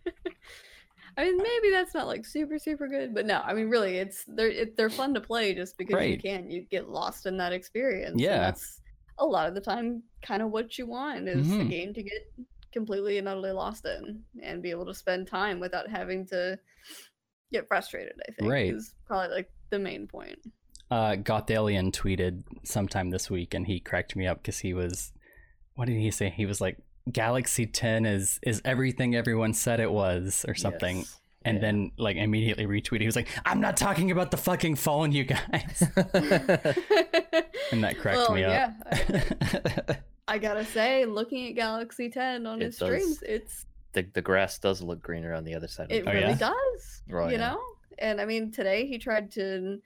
[1.19, 4.23] I mean, maybe that's not like super super good, but no, I mean, really, it's
[4.25, 6.49] they're it, they're fun to play just because you can.
[6.49, 8.21] You get lost in that experience.
[8.21, 8.39] Yeah.
[8.39, 8.79] that's
[9.17, 11.69] a lot of the time kind of what you want is a Mhm.
[11.69, 12.29] game to get
[12.71, 16.58] completely and utterly lost in and be able to spend time without having to
[17.51, 18.13] get frustrated.
[18.29, 18.73] I think Right.
[18.73, 20.39] is probably like the main point.
[20.91, 25.12] uh, Gothalion tweeted sometime this week, and he cracked me up because he was,
[25.75, 26.29] what did he say?
[26.29, 26.77] He was like,
[27.12, 30.98] "Galaxy 10 is is everything everyone said it was," or something.
[31.00, 31.15] Yes.
[31.45, 31.62] And Yeah.
[31.62, 33.00] then like immediately retweeted.
[33.02, 35.84] He was like, "I'm not talking about the fucking phone, you guys."
[37.72, 38.52] and that cracked Well, me up.
[38.52, 42.88] Yeah, I, I gotta say, looking at Galaxy 10 on It his does.
[42.89, 45.86] streams, it's the the grass does look greener on the other side.
[45.86, 46.36] Of it the Oh, really yeah?
[46.36, 47.02] does.
[47.12, 47.38] Oh, you yeah.
[47.38, 47.62] know,
[47.98, 49.80] and I mean, today he tried to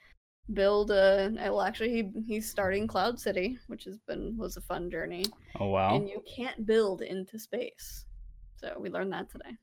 [0.52, 1.32] build a.
[1.36, 5.26] Well, actually, he he's starting Cloud City, which has been was a fun journey,
[5.60, 5.96] oh wow!
[5.96, 8.06] and you can't build into space.
[8.58, 9.56] So we learned that today.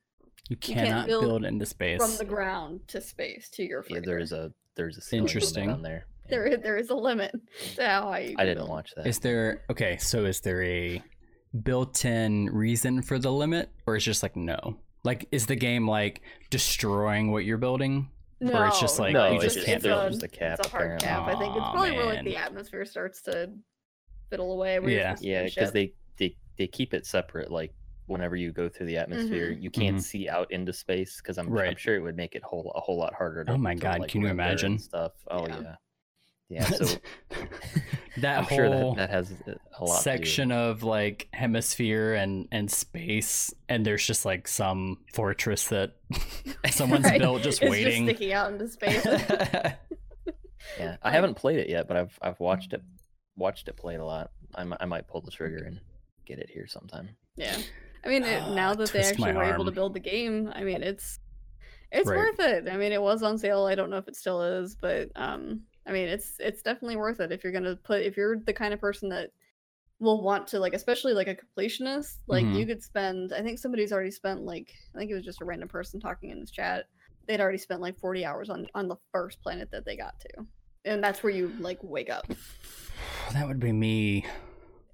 [0.48, 2.00] you can't cannot build build, into space.
[2.00, 5.70] From the ground to space to your Yeah, there is a there's a Interesting.
[5.70, 6.06] on there.
[6.24, 6.26] Yeah.
[6.30, 7.34] there is, there is a limit
[7.76, 8.70] to how high you I didn't build.
[8.70, 9.06] watch that.
[9.06, 9.96] Is there okay?
[9.98, 11.02] So is there a
[11.62, 14.76] built-in reason for the limit, or is just like no?
[15.02, 18.10] Like, is the game like destroying what you're building?
[18.40, 20.12] No, Or it's just like, No, you it's just just- can't there's build.
[20.12, 21.06] just a cap, It's a hard apparently.
[21.08, 21.26] cap.
[21.28, 23.50] I think it's Aw, probably where like the atmosphere starts to
[24.30, 24.78] fiddle away.
[24.80, 25.16] Where Yeah.
[25.20, 27.50] Yeah, because they, they they keep it separate.
[27.50, 27.74] Like
[28.06, 30.02] whenever you go through the atmosphere, you can't Mhm.
[30.02, 32.96] see out into space because I'm, I'm sure it would make it whole a whole
[32.98, 33.44] lot harder.
[33.44, 34.78] To, Oh my to, God, like, can you render imagine?
[34.78, 35.12] stuff?
[35.30, 35.60] Oh Yeah.
[35.60, 35.74] yeah,
[36.50, 36.64] yeah.
[36.68, 36.84] So
[38.18, 39.32] that I'm whole sure that that has
[39.78, 45.68] a lot section of like hemisphere and and space, and there's just like some fortress
[45.68, 45.92] that
[46.70, 47.20] someone's Right.
[47.20, 48.06] built just It's waiting.
[48.06, 49.06] just sticking out into space.
[50.78, 52.82] Yeah, I haven't played it yet, but I've I've watched it
[53.36, 54.30] watched it played a lot.
[54.54, 55.80] I might I might pull the trigger and
[56.26, 57.10] get it here sometime.
[57.36, 57.56] yeah,
[58.04, 60.62] I mean, it, Ah, now that they actually were able to build the game, I
[60.62, 61.18] mean, it's
[61.90, 62.16] it's Right.
[62.18, 62.68] worth it.
[62.68, 63.64] I mean, it was on sale.
[63.66, 67.18] I don't know if it still is, but um, I mean, it's it's definitely worth
[67.20, 69.30] it if you're gonna put if you're the kind of person that
[69.98, 72.56] will want to like especially like a completionist like Mhm.
[72.58, 75.44] you could spend i think somebody's already spent like i think it was just a
[75.44, 76.86] random person talking in this chat
[77.26, 80.46] they'd already spent like 40 hours on on the first planet that they got to
[80.86, 82.24] and that's where you like wake up
[83.34, 84.24] that would be me.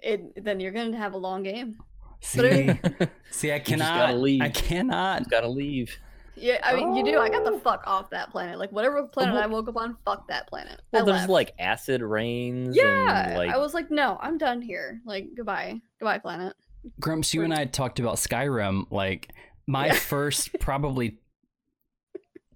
[0.01, 1.77] it then you're gonna have a long game
[2.21, 4.09] See, But I see, I just gotta cannot.
[4.11, 4.53] I leave.
[4.55, 5.31] cannot.
[5.31, 5.97] Gotta leave.
[6.37, 7.53] Yeah i mean you do i got Oh.
[7.55, 10.47] the fuck off that planet like whatever planet well- i woke up on fuck that
[10.49, 11.31] planet Well, I there's left.
[11.31, 12.77] like acid rains.
[12.77, 16.55] yeah and, like i was like no i'm done here like goodbye goodbye planet
[17.01, 18.87] Grumps, you and I talked about Skyrim.
[18.93, 19.33] Like
[19.67, 19.95] my Yeah.
[19.95, 21.19] first probably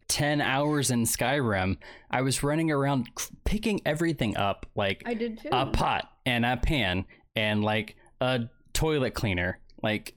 [0.06, 1.78] ten hours in Skyrim,
[2.12, 3.08] I was running around
[3.44, 8.42] picking everything up, like i did too a pot and a pan and like a
[8.72, 10.14] toilet cleaner, like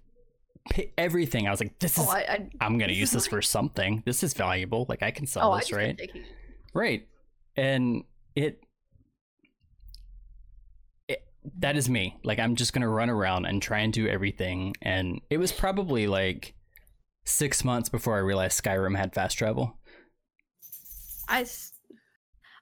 [0.97, 1.47] everything.
[1.47, 2.05] I was like, this is.
[2.07, 4.03] oh i, I I'm gonna use is this for something.
[4.05, 4.85] This is valuable.
[4.89, 5.99] Like I can sell oh i this, right?
[6.73, 7.07] Right.
[7.55, 8.03] And
[8.35, 8.61] it,
[11.07, 11.23] it
[11.59, 12.17] that is me.
[12.23, 16.07] Like I'm just to run around and try and do everything and it was probably
[16.07, 16.55] like
[17.25, 19.77] 6 months before I realized Skyrim had fast travel.
[21.29, 21.45] I,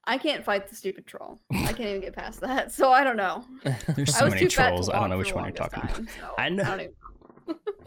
[0.06, 1.40] I can't fight the stupid troll.
[1.52, 2.72] I can't even get past that.
[2.72, 3.44] So I don't know.
[3.96, 4.90] There's so many too fat to trolls.
[4.90, 5.96] I don't know which one you're talking about.
[5.98, 6.64] so I know.
[6.64, 6.94] don't even-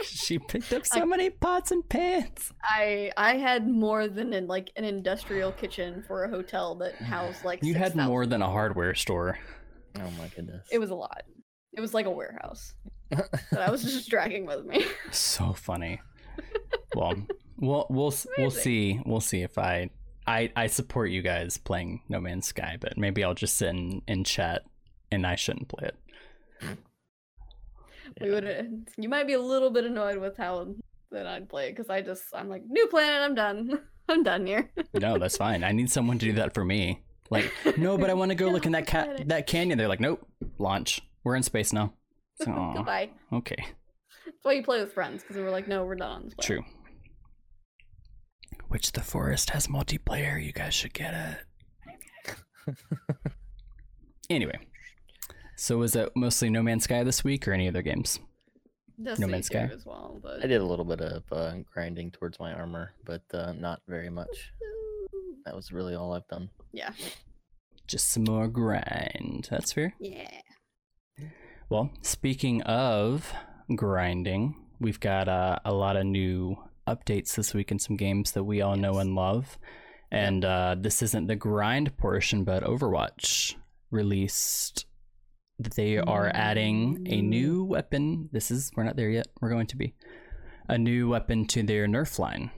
[0.02, 2.52] she picked up so many pots and pans.
[2.62, 7.44] I I had more than in like an industrial kitchen for a hotel that housed
[7.44, 9.38] like You had 6,000 more than a hardware store.
[9.98, 10.66] Oh my goodness.
[10.70, 11.22] It was a lot.
[11.72, 12.74] It was like a warehouse
[13.10, 14.84] that I was just dragging with me.
[15.10, 16.00] So funny.
[16.96, 17.16] Well,
[17.58, 19.00] we'll we'll we'll see.
[19.04, 19.90] We'll see if I
[20.28, 24.02] I I support you guys playing No Man's Sky, but maybe I'll just sit in,
[24.06, 24.62] in chat
[25.10, 26.78] and I shouldn't play it.
[28.20, 28.87] We would.
[28.96, 30.74] You might be a little bit annoyed with how
[31.11, 33.22] that I'd play it because I just I'm like new planet.
[33.22, 33.81] I'm done.
[34.09, 34.70] I'm done here.
[34.92, 35.64] No, that's fine.
[35.64, 37.03] I need someone to do that for me.
[37.31, 39.79] Like, no, but I want to go look in that cat that canyon.
[39.79, 40.27] They're like, nope,
[40.59, 41.00] launch.
[41.24, 41.94] We're in space now.
[42.42, 43.11] So, Goodbye.
[43.33, 43.57] okay,
[44.27, 46.62] That's why you play with friends because we're like, no, we're not on true.
[48.68, 50.44] Which the forest has multiplayer.
[50.44, 51.14] You guys should get
[52.66, 52.77] it.
[54.29, 54.59] anyway,
[55.56, 58.18] so was it mostly No Man's Sky this week or any other games?
[59.02, 59.70] Destiny Man's Sky?
[59.72, 63.52] as well, I did a little bit of uh, grinding towards my armor, but uh,
[63.52, 64.52] not very much.
[65.44, 66.48] That was really all I've done.
[66.72, 66.92] yeah,
[67.86, 69.48] Just some more grind.
[69.50, 69.94] That's fair.
[69.98, 70.28] yeah.
[71.68, 73.32] Well, speaking of
[73.74, 78.44] grinding, we've got uh, a lot of new updates this week and some games that
[78.44, 79.58] we all know and love.
[80.10, 83.54] And uh, this isn't the grind portion, but Overwatch
[83.90, 84.93] released that
[85.58, 88.28] they are adding a new weapon.
[88.32, 89.26] This is, we're not there yet.
[89.40, 89.94] We're going to be.
[90.68, 92.50] A new weapon to their Nerf line.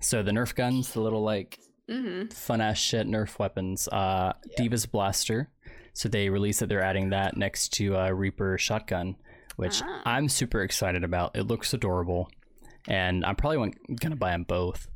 [0.00, 1.58] So the Nerf guns, the little like
[1.90, 2.28] Mm-hmm.
[2.30, 3.88] fun ass shit Nerf weapons.
[3.88, 5.50] Uh, D.Va's Blaster.
[5.92, 9.16] So they released that they're adding that next to uh, Reaper Shotgun,
[9.56, 10.00] which Ah.
[10.06, 11.36] I'm super excited about.
[11.36, 12.30] It looks adorable,
[12.88, 14.88] and I'm probably gonna buy them both.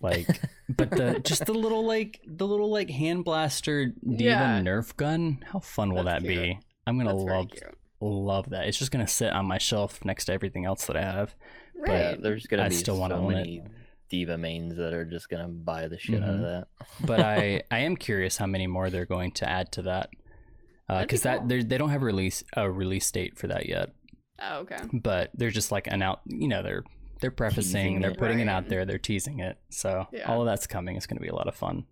[0.00, 0.26] Like,
[0.70, 4.60] but the just the little like the little like hand blaster D.Va Yeah.
[4.62, 5.44] Nerf gun.
[5.52, 6.42] How fun will That's that cute.
[6.42, 6.60] be?
[6.86, 7.48] I'm gonna That's love
[8.00, 8.66] love that.
[8.66, 11.34] It's just gonna sit on my shelf next to everything else that I have.
[11.76, 11.92] Right.
[11.92, 13.36] Yeah, there's gonna I be still wanna so own it.
[13.36, 13.62] many
[14.08, 16.42] D.Va mains that are just gonna buy the shit out of Mhm.
[16.42, 16.66] that.
[17.06, 20.10] but I I am curious how many more they're going to add to that
[20.88, 21.48] That'd be because that cool.
[21.48, 23.90] they they don't have a release a release date for that yet.
[24.42, 24.78] oh, okay.
[24.92, 26.82] But they're just like an out you know they're
[27.20, 28.18] they're prefacing Teasing they're it.
[28.18, 30.22] putting it out there they're teasing it so Yeah.
[30.32, 31.84] all of that's coming it's going to be a lot of fun.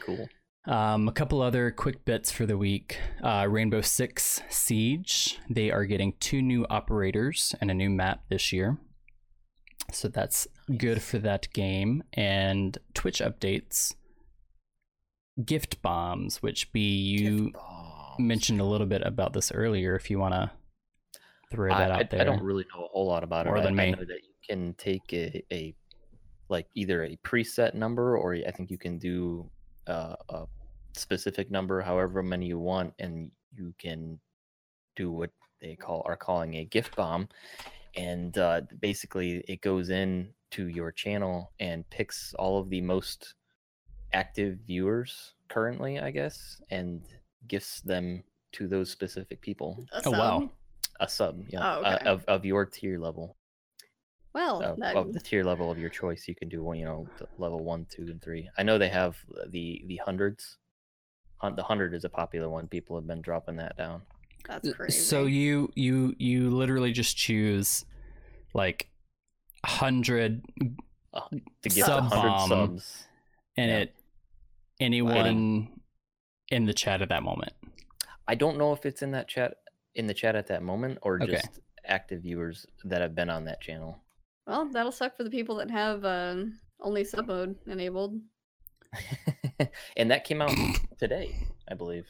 [0.00, 0.28] Cool.
[0.66, 2.98] Um, a couple other quick bits for the week.
[3.22, 5.38] Uh, Rainbow Six Siege.
[5.48, 8.78] They are getting two new operators and a new map this year.
[9.92, 10.46] So that's
[10.76, 12.02] good for that game.
[12.12, 13.94] And Twitch updates.
[15.44, 17.52] Gift bombs, which be you
[18.18, 19.96] mentioned a little bit about this earlier.
[19.96, 20.50] If you want to
[21.50, 23.56] throw I, that I- out there, I don't really know a whole lot about More
[23.56, 23.60] it.
[23.60, 23.90] I- than I, me.
[23.92, 25.74] know that you can take a, a
[26.50, 29.50] like either a preset number or I think you can do
[29.90, 30.46] uh, a
[30.94, 34.18] specific number, however many you want, and you can
[34.96, 37.28] do what they call are calling a gift bomb,
[37.96, 43.34] and uh, basically it goes in to your channel and picks all of the most
[44.12, 47.02] active viewers currently, I guess, and
[47.48, 49.84] gifts them to those specific people.
[49.92, 50.50] A Oh, wow.
[51.00, 53.36] A sub, yeah, Oh, uh, of of your tier level
[54.32, 56.28] Well, of, that, of the tier level of your choice.
[56.28, 58.48] You can do one, you know, level one, two, and three.
[58.56, 59.16] I know they have
[59.48, 60.58] the the hundreds.
[61.38, 62.68] Hun- The hundred is a popular one.
[62.68, 64.02] People have been dropping that down.
[64.46, 65.00] that's crazy.
[65.00, 67.84] So you you you literally just choose
[68.54, 68.88] like
[69.66, 70.42] hundred
[71.14, 72.48] To get Sub the hundred bomb.
[72.48, 73.04] subs,
[73.56, 73.76] and Yeah.
[73.78, 73.94] it
[74.78, 75.68] anyone
[76.50, 77.52] in the chat at that moment.
[78.28, 79.56] I don't know if it's in that chat
[79.96, 81.32] in the chat at that moment or Okay.
[81.32, 83.98] just active viewers that have been on that channel.
[84.50, 88.18] Well, that'll suck for the people that have um, only sub mode enabled.
[89.96, 90.50] and that came out
[90.98, 91.34] today,
[91.70, 92.06] I believe,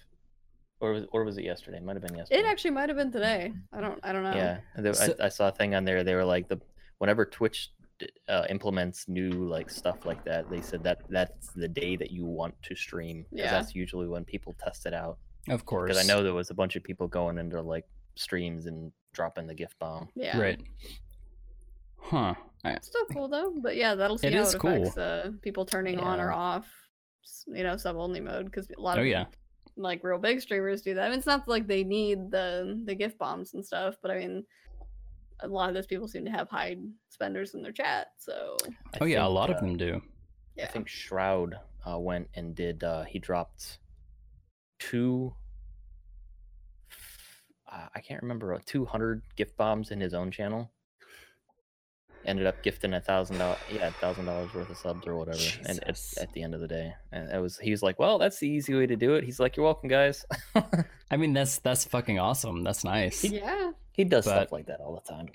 [0.81, 1.81] or was or was it yesterday?
[1.81, 2.41] Might have been yesterday.
[2.41, 3.53] It actually might have been today.
[3.73, 4.01] I don't.
[4.03, 4.35] I don't know.
[4.35, 6.03] Yeah, there- So- I, I saw a thing on there.
[6.05, 6.61] They were like the
[6.99, 7.71] whenever Twitch
[8.29, 12.25] uh, implements new like stuff like that, they said that that's the day that you
[12.25, 13.25] want to stream.
[13.25, 13.51] 'cause Yeah.
[13.51, 15.19] that's usually when people test it out.
[15.49, 15.89] Of course.
[15.91, 19.47] Because I know there was a bunch of people going into like streams and dropping
[19.47, 20.09] the gift bomb.
[20.15, 20.39] Yeah.
[20.41, 20.61] Right.
[22.01, 22.35] Huh.
[22.65, 24.71] I- Still cool though, but yeah, that'll see It how is it cool.
[24.71, 26.67] affects uh, people turning on or off.
[27.47, 29.27] You know, sub only mode because a lot Oh of yeah.
[29.77, 31.07] like real big streamers do that.
[31.07, 34.19] I mean, it's not like they need the the gift bombs and stuff, but I
[34.19, 34.45] mean,
[35.41, 36.77] a lot of those people seem to have high
[37.09, 38.09] spenders in their chat.
[38.19, 38.57] So
[38.95, 40.03] I Oh yeah, a lot uh, of them do.
[40.57, 41.55] yeah, I think Shroud
[41.89, 42.85] uh, went and did.
[42.85, 43.79] Uh, he dropped
[44.79, 45.33] two.
[47.71, 48.53] Uh, I can't remember.
[48.55, 50.71] uh, Two hundred gift bombs in his own channel.
[52.27, 53.59] Ended up gifting a thousand dollars.
[53.73, 55.39] Yeah, a thousand dollars worth of subs or whatever.
[55.67, 57.59] And at, at the end of the day, and it was.
[57.59, 59.89] He was like, "Well, that's the easy way to do it." He's like, "You're welcome,
[59.89, 60.27] guys."
[61.11, 62.63] I mean, that's that's fucking awesome.
[62.63, 63.25] That's nice.
[63.25, 65.29] yeah, he does But- stuff like that all the time.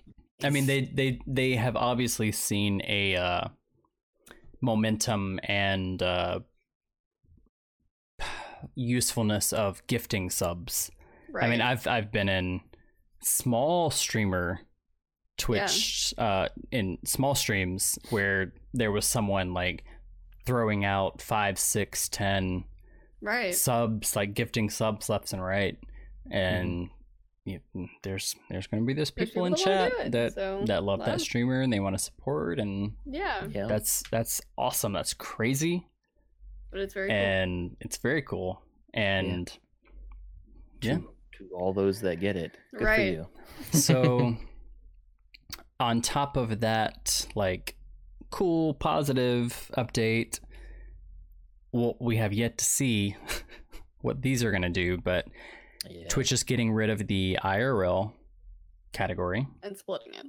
[0.44, 3.48] I mean, they they they have obviously seen a uh,
[4.62, 6.40] momentum and uh,
[8.76, 10.92] usefulness of gifting subs.
[11.32, 11.46] Right.
[11.46, 12.62] I mean, I've I've been in
[13.22, 14.60] small streamer
[15.38, 19.84] Twitch uh in small streams where there was someone like
[20.46, 22.64] throwing out five, six, ten
[23.22, 23.54] right.
[23.54, 25.78] subs, like gifting subs left and right,
[26.32, 26.90] and
[27.44, 27.60] you,
[28.02, 30.34] there's there's going to be those There's people in people that wanna chat it, that
[30.34, 33.68] so that love that streamer and they want to support, and Yeah, yeah.
[33.68, 34.94] that's that's awesome.
[34.94, 35.86] That's crazy,
[36.72, 37.16] but it's very cool.
[37.18, 38.62] and it's very cool.
[38.94, 39.48] And
[40.82, 40.98] to, yeah.
[41.38, 42.58] to all those that get it.
[42.72, 43.14] Good for Right.
[43.14, 43.28] you.
[43.72, 44.36] so
[45.80, 47.76] on top of that like
[48.32, 50.40] cool positive update
[51.72, 53.16] well we have yet to see
[54.02, 55.26] what these are going to do but
[55.90, 56.08] Yeah.
[56.10, 58.14] twitch is getting rid of the irl
[58.94, 60.26] category and splitting it.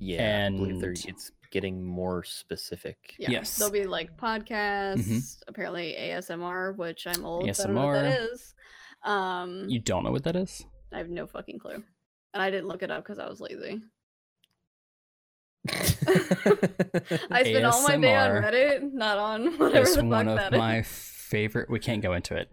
[0.00, 3.14] Yeah, I believe and- it's getting more specific.
[3.18, 3.30] Yeah.
[3.30, 3.56] Yes.
[3.56, 7.52] There'll be like podcasts, apparently ASMR, which I'm old.
[7.56, 8.54] so I don't know what that is.
[9.04, 11.82] Um, you don't know what that is I have no fucking clue,
[12.34, 13.80] and I didn't look it up because I was lazy.
[17.30, 20.36] I spent all my day on Reddit, not on whatever it's the fuck one of
[20.36, 20.58] that is.
[20.58, 22.48] my favorite we can't go into it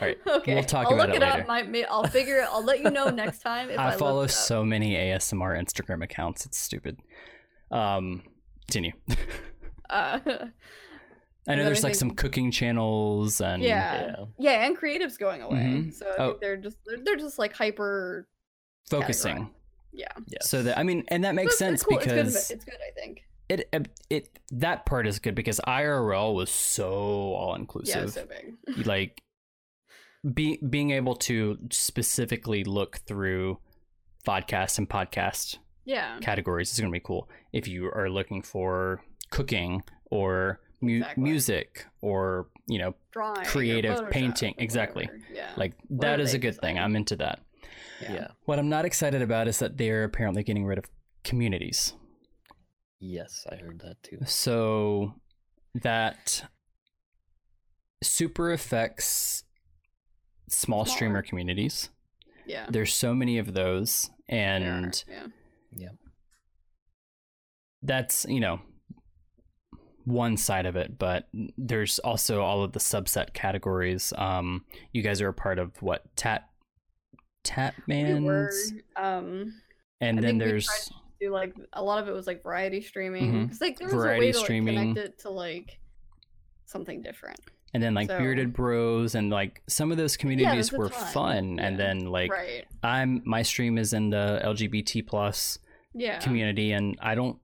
[0.00, 1.42] all right Okay, we'll talk I'll about look it it, later.
[1.42, 1.68] up.
[1.68, 2.48] My, I'll figure it.
[2.50, 6.44] I'll let you know next time if I, I follow so many ASMR Instagram accounts.
[6.46, 6.98] It's stupid.
[7.70, 8.22] Um,
[8.66, 8.92] continue.
[9.90, 10.18] Uh,
[11.46, 13.94] I know there's like some cooking channels and yeah.
[14.06, 14.24] Yeah.
[14.38, 15.58] yeah, and creative's going away.
[15.58, 15.92] Mhm.
[15.94, 16.28] So I Oh.
[16.30, 18.26] think they're just they're, they're just like hyper.
[18.90, 19.36] focusing.
[19.36, 19.50] categorized.
[19.94, 20.50] Yeah, Yes.
[20.50, 21.98] So that I mean, and that makes So sense it's cool.
[21.98, 22.74] because it's good, it's good.
[22.74, 23.22] I think.
[23.48, 28.04] it, it it that part is good because IRL was so all inclusive.
[28.04, 28.86] it's so big.
[28.86, 29.20] like
[30.32, 33.58] be, being able to specifically look through
[34.26, 37.28] podcast and podcast Yeah, categories is going to be cool.
[37.52, 41.22] If you are looking for cooking or mu- Exactly.
[41.22, 45.08] music or you know drawing, creative Photoshop painting, exactly.
[45.32, 46.78] Yeah, like that is a they good thing.
[46.78, 47.40] I'm into that.
[48.02, 48.28] Yeah.
[48.44, 50.84] What I'm not excited about is that they're apparently getting rid of
[51.24, 51.94] communities.
[53.00, 54.18] Yes, I heard that too.
[54.26, 55.14] So
[55.74, 56.44] that
[58.02, 59.44] super affects
[60.48, 60.96] small Smaller.
[60.96, 61.90] streamer communities.
[62.46, 65.26] yeah, There's so many of those and yeah,
[65.72, 65.88] Yeah.
[67.82, 68.60] that's, you know,
[70.04, 74.12] one side of it, but there's also all of the subset categories.
[74.18, 76.48] Um you guys are a part of what Tat
[77.86, 78.50] we were.
[78.96, 79.60] Um,
[80.00, 80.68] and I then there's
[81.20, 83.42] do like a lot of it was like variety streaming Mhm.
[83.44, 84.76] because like there was Variety a way to like, streaming.
[84.94, 85.78] connect it to like
[86.66, 87.40] something different.
[87.72, 91.12] and then like So- bearded bros and like some of those communities a were ton,
[91.12, 92.64] fun and then like right.
[92.84, 95.58] i'm my stream is in the lgbt plus
[95.92, 96.18] Yeah.
[96.20, 97.38] community and i don't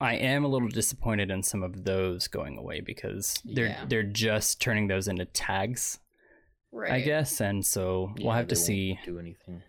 [0.00, 3.84] i am a little disappointed in some of those going away because they're Yeah.
[3.88, 5.98] they're just turning those into tags
[6.72, 6.92] right.
[6.92, 9.62] i guess and so we'll Yeah, have to see do anything.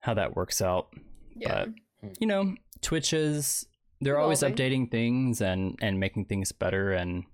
[0.00, 0.88] how that works out
[1.36, 1.66] Yeah.
[2.02, 3.66] but you know twitch is
[4.00, 4.86] they're always Evolving.
[4.86, 7.24] updating things and and making things better and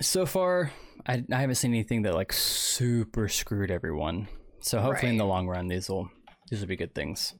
[0.00, 0.72] so far
[1.06, 4.28] I, I haven't seen anything that like super screwed everyone
[4.60, 6.08] so hopefully in the long run these will
[6.50, 7.34] these will be good things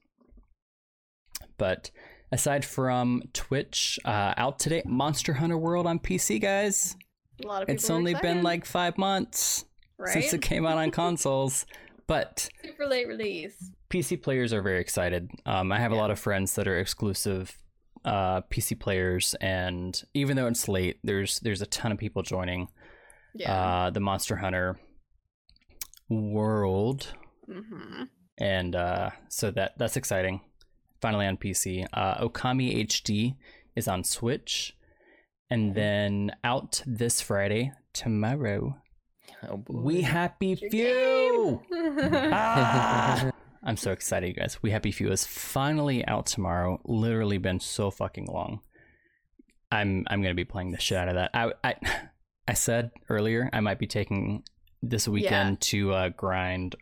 [1.58, 1.90] but
[2.30, 6.96] aside from twitch uh out today monster hunter world on pc guys
[7.42, 9.64] a lot of people it's are only been like five months
[10.02, 10.12] right?
[10.12, 11.64] since it came out on consoles
[12.08, 13.70] but super late release.
[13.88, 15.30] PC players are very excited.
[15.46, 17.56] Um, I have a lot of friends that are exclusive
[18.04, 22.68] uh, PC players, and even though it's late, there's there's a ton of people joining
[23.34, 23.52] Yeah.
[23.54, 24.78] uh, the Monster Hunter
[26.08, 27.14] world,
[27.46, 28.04] hmm
[28.38, 30.40] and uh, so that that's exciting.
[31.00, 31.86] Finally on PC.
[31.92, 33.36] Uh, Okami HD
[33.76, 34.76] is on Switch,
[35.50, 38.76] and then out this Friday tomorrow.
[39.48, 39.80] Oh boy.
[39.80, 41.60] We Happy Few.
[41.72, 43.30] Ah!
[43.64, 44.60] I'm so excited, you guys.
[44.62, 46.80] We Happy Few is finally out tomorrow.
[46.84, 48.60] Literally been so fucking long.
[49.70, 51.30] I'm I'm gonna be playing the shit out of that.
[51.34, 51.74] I I,
[52.46, 54.42] I said earlier I might be taking
[54.82, 56.76] this weekend to uh, grind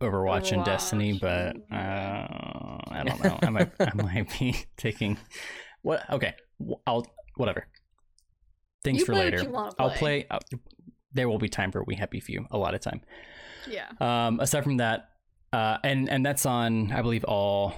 [0.00, 3.38] Overwatch, and Destiny, but uh, I don't know.
[3.42, 5.16] I might I might be taking
[5.82, 6.08] what?
[6.10, 6.34] Okay,
[6.86, 7.04] I'll
[7.36, 7.66] whatever.
[8.84, 9.42] Things You for play what later.
[9.42, 10.24] you wanna I'll play.
[10.24, 10.38] play.
[11.12, 12.46] There will be time for We Happy Few.
[12.50, 13.00] A lot of time.
[13.68, 13.88] yeah.
[14.00, 15.10] Um, aside from that,
[15.52, 17.74] uh, and and that's on I believe all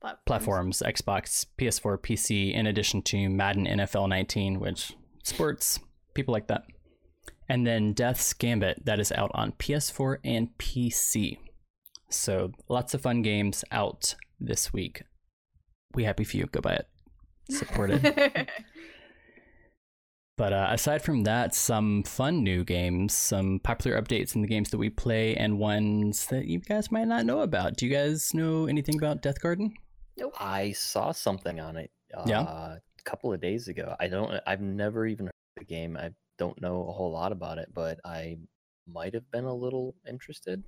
[0.00, 0.22] Platforms.
[0.26, 2.52] platforms: Xbox, PS4, PC.
[2.54, 5.78] In addition to Madden NFL 19, which sports
[6.14, 6.64] people like that,
[7.48, 11.38] and then Death's Gambit that is out on PS4 and PC.
[12.10, 15.02] So lots of fun games out this week.
[15.94, 16.46] We happy few.
[16.46, 16.88] Go buy it.
[17.50, 18.48] Support it.
[20.42, 24.70] But uh, aside from that, some fun new games, some popular updates in the games
[24.70, 27.76] that we play, and ones that you guys might not know about.
[27.76, 29.72] Do you guys know anything about Death Garden?
[30.18, 30.34] nope.
[30.40, 31.92] I saw something on it.
[32.12, 32.40] Uh, Yeah?
[32.40, 33.94] A couple of days ago.
[34.00, 34.34] I don't.
[34.44, 35.96] I've never even heard of the game.
[35.96, 38.38] I don't know a whole lot about it, but I
[38.88, 40.64] might have been a little interested.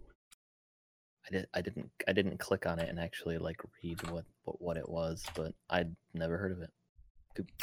[1.26, 1.48] I did.
[1.52, 1.90] I didn't.
[2.06, 5.52] I didn't click on it and actually like read what what, what it was, but
[5.68, 6.70] I'd never heard of it.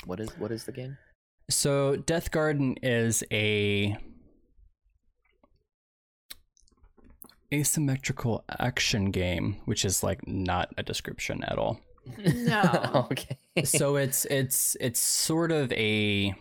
[0.04, 0.98] What is what is the game?
[1.52, 3.98] So, Death Garden is a
[7.54, 11.80] asymmetrical action game, which is like not a description at all.
[12.18, 13.08] No.
[13.12, 13.38] okay.
[13.64, 16.34] so it's it's it's sort of a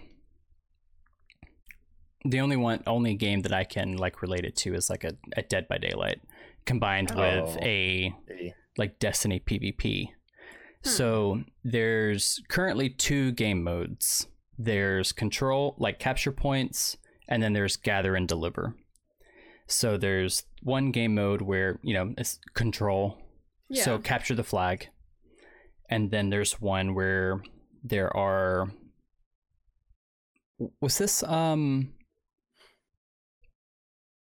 [2.25, 5.15] the only one only game that I can like relate it to is like a,
[5.37, 6.21] a Dead by Daylight
[6.65, 7.17] combined oh.
[7.17, 7.65] with Oh.
[7.65, 8.15] a
[8.79, 10.07] like Destiny PvP.
[10.85, 10.89] Hmm.
[10.89, 14.27] So there's currently two game modes.
[14.63, 18.77] There's control, like capture points, and then there's gather and deliver.
[19.67, 23.17] So there's one game mode where, you know, it's control.
[23.71, 23.85] Yeah.
[23.85, 24.89] So capture the flag.
[25.89, 27.43] And then there's one where
[27.83, 28.71] there are
[30.81, 31.93] was this um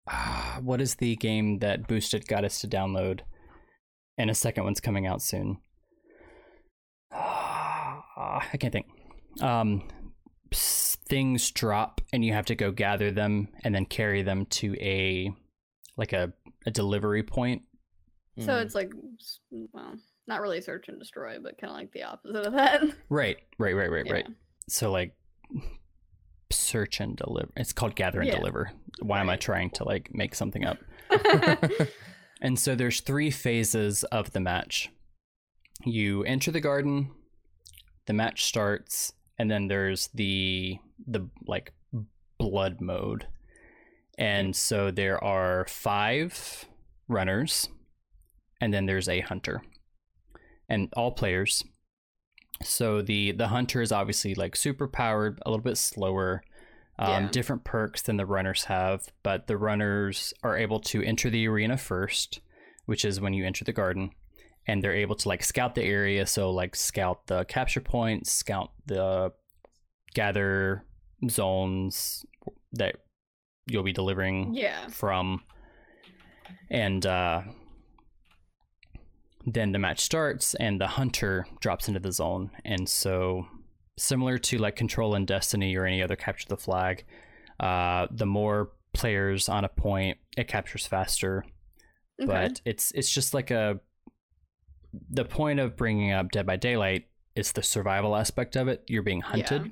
[0.61, 3.21] what is the game that boosted got us to download
[4.17, 5.57] and a second one's coming out soon
[7.11, 8.85] i can't think
[9.41, 9.81] um
[10.52, 15.32] things drop and you have to go gather them and then carry them to a
[15.98, 16.32] like a,
[16.66, 17.64] a delivery point
[18.39, 18.91] so mm, it's like,
[19.74, 19.95] well,
[20.28, 22.84] not really search and destroy, but kind of like the opposite of that.
[23.10, 24.14] right right right right Yeah.
[24.14, 24.28] right
[24.70, 25.16] so like
[26.52, 28.36] search and deliver it's called gather and Yeah.
[28.38, 28.72] deliver
[29.02, 30.78] why am i trying to like make something up
[32.39, 34.91] And so there's three phases of the match.
[35.84, 37.10] You enter the garden,
[38.06, 40.77] the match starts, and then there's the
[41.07, 41.73] the like
[42.38, 43.27] blood mode.
[44.17, 46.65] And so there are five
[47.07, 47.69] runners
[48.59, 49.61] and then there's a hunter.
[50.67, 51.63] And all players.
[52.63, 56.43] So the the hunter is obviously like super powered, a little bit slower,
[56.99, 57.29] um, Yeah.
[57.29, 61.77] different perks than the runners have, but the runners are able to enter the arena
[61.77, 62.41] first,
[62.85, 64.11] which is when you enter the garden,
[64.68, 66.26] and they're able to like scout the area.
[66.26, 69.32] So like scout the capture points, scout the
[70.13, 70.84] gather
[71.30, 72.26] zones
[72.74, 72.97] that
[73.65, 74.88] you'll be delivering yeah.
[74.88, 75.43] from
[76.70, 77.41] and uh
[79.45, 83.45] then the match starts and the hunter drops into the zone and so
[83.97, 87.05] similar to like control and destiny or any other capture the flag
[87.59, 91.43] uh the more players on a point it captures faster
[92.20, 92.26] Okay.
[92.26, 93.80] but it's it's just like a
[95.10, 99.04] the point of bringing up dead by daylight is the survival aspect of it you're
[99.04, 99.72] being hunted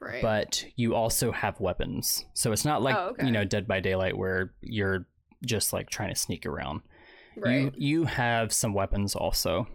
[0.00, 0.22] right.
[0.22, 2.24] but you also have weapons.
[2.34, 3.26] So it's not like Oh, okay.
[3.26, 5.06] you know Dead by Daylight where you're
[5.44, 6.82] just like trying to sneak around.
[7.36, 7.62] right.
[7.62, 9.66] You you have some weapons also,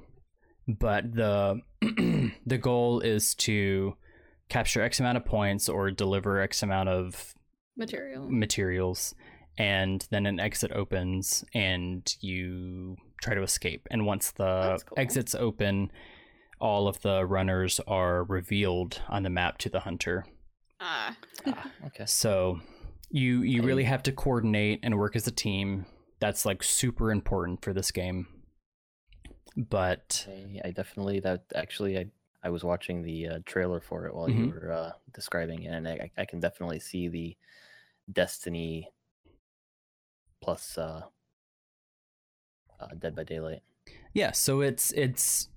[0.68, 1.59] but the
[2.45, 3.95] the goal is to
[4.49, 7.34] capture X amount of points or deliver X amount of
[7.76, 8.30] Material.
[8.30, 9.16] materials,
[9.57, 13.88] and then an exit opens and you try to escape.
[13.89, 14.97] And once the cool.
[14.97, 15.91] exits open,
[16.59, 20.26] all of the runners are revealed on the map to the hunter.
[20.80, 21.15] Ah.
[21.47, 22.05] ah, okay.
[22.05, 22.59] So
[23.09, 25.86] you you really have to coordinate and work as a team.
[26.19, 28.28] That's like super important for this game.
[29.55, 32.05] But I, I definitely that actually I
[32.43, 34.38] I was watching the uh, trailer for it while Mhm.
[34.39, 37.38] you were uh, describing it, and I, I can definitely see the
[38.11, 38.89] Destiny
[40.41, 41.03] plus uh,
[42.91, 43.61] uh, Dead by Daylight.
[44.13, 45.47] yeah, so it's it's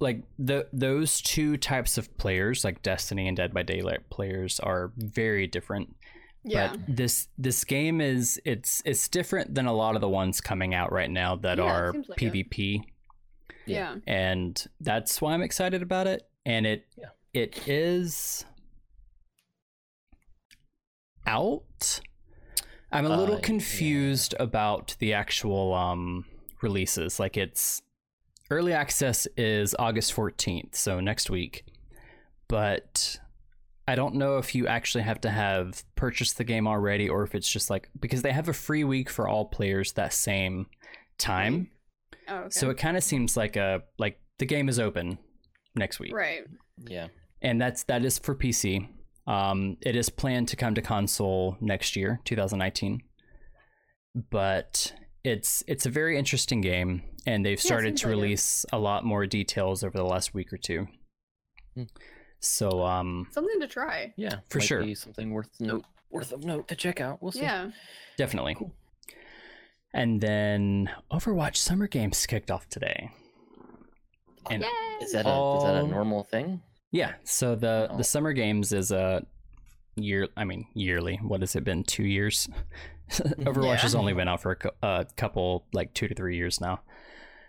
[0.00, 4.92] like the those two types of players, like Destiny and Dead by Daylight players, are
[4.96, 5.94] very different.
[6.42, 6.70] Yeah.
[6.70, 10.74] But this this game is it's it's different than a lot of the ones coming
[10.74, 12.32] out right now that Yeah, are seems like it.
[12.32, 12.82] PvP.
[13.66, 13.96] yeah.
[14.06, 16.26] and that's why I'm excited about it.
[16.46, 17.10] And it Yeah.
[17.34, 18.46] it is
[21.26, 22.00] out.
[22.92, 23.42] I'm a little Uh, yeah.
[23.44, 26.24] confused about the actual um
[26.62, 27.18] releases.
[27.20, 27.82] Like it's
[28.50, 31.64] early access is August 14th, so next week.
[32.48, 33.18] But
[33.86, 37.34] I don't know if you actually have to have purchased the game already or if
[37.34, 40.66] it's just like because they have a free week for all players that same
[41.18, 41.70] time.
[42.28, 42.50] Oh, okay.
[42.50, 45.18] So it kind of seems like a like the game is open
[45.74, 46.42] next week, right.
[46.86, 47.08] Yeah.
[47.42, 48.88] and that's that is for PC.
[49.26, 53.02] Um, it is planned to come to console next year, 2019.
[54.30, 54.92] But
[55.24, 57.02] it's it's a very interesting game.
[57.26, 60.52] and they've started seems to like release a lot more details over the last week
[60.52, 60.86] or two.
[61.74, 61.84] Hmm.
[62.40, 64.14] So um, Something to try.
[64.16, 64.82] Yeah, For might sure.
[64.82, 67.22] be something worth note worth of note to check out.
[67.22, 67.42] We'll see.
[67.42, 67.70] Yeah.
[68.16, 68.56] definitely.
[69.92, 73.10] And then Overwatch Summer Games kicked off today.
[74.48, 74.68] And Yay!
[75.04, 76.62] Is that a is that a normal thing?
[76.92, 77.96] Yeah, so the Oh.
[77.98, 79.24] the summer games is a
[80.02, 80.28] year.
[80.36, 81.16] I mean, yearly.
[81.22, 81.84] What has it been?
[81.84, 82.48] Two years.
[83.10, 83.76] Overwatch Yeah.
[83.78, 86.80] has only been out for a, a couple, like two to three years now.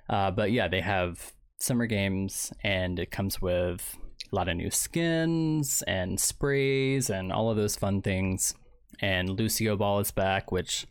[0.09, 3.95] Uh, but yeah, they have summer games, and it comes with
[4.31, 8.55] a lot of new skins and sprays and all of those fun things.
[9.01, 10.85] And Lucio Ball is back, which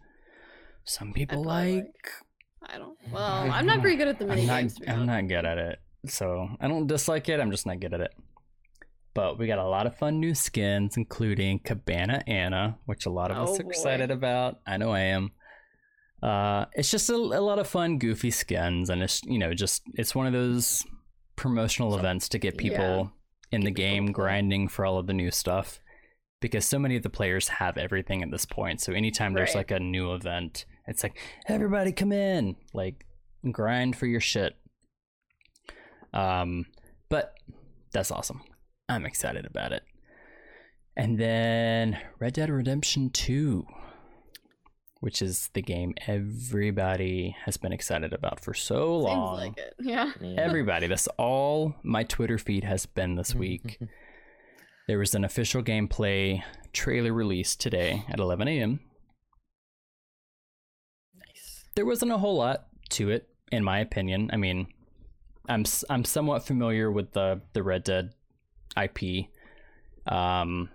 [0.84, 1.74] some people like.
[1.74, 2.10] like.
[2.62, 2.96] I don't.
[3.10, 4.78] Well, I'm not very good at the mini I'm not, games.
[4.86, 5.78] I'm not good at it.
[6.06, 7.40] So I don't dislike it.
[7.40, 8.12] I'm just not good at it.
[9.12, 13.30] But we got a lot of fun new skins, including Cabana Ana, which a lot
[13.30, 13.68] of us Oh, are boy.
[13.70, 14.60] excited about.
[14.66, 15.32] I know I am.
[16.22, 19.82] Uh, it's just a, a lot of fun, goofy skins, and it's you know just
[19.94, 20.84] it's one of those
[21.36, 23.10] promotional events to get people
[23.50, 25.80] in the Get people game grinding for all of the new stuff.
[26.40, 28.80] Because so many of the players have everything at this point.
[28.80, 33.04] So anytime there's like a new event, it's like everybody come in, like
[33.52, 34.56] grind for your shit.
[36.14, 36.64] Um,
[37.10, 37.34] but
[37.92, 38.40] that's awesome.
[38.90, 39.82] I'm excited about it.
[40.96, 43.64] And then Red Dead Redemption 2,
[45.00, 49.36] which is the game everybody has been excited about for so long.
[49.38, 49.74] Seems like it.
[49.80, 50.12] Yeah.
[50.20, 50.40] Yeah.
[50.40, 53.78] Everybody, that's all my Twitter feed has been this week.
[54.88, 58.80] There was an official gameplay trailer released today at 11 a.m.
[61.16, 61.64] nice.
[61.76, 64.66] there wasn't a whole lot to it in my opinion i mean
[65.48, 68.10] i'm s- i'm somewhat familiar with the the red dead
[68.78, 69.26] ip
[70.06, 70.68] um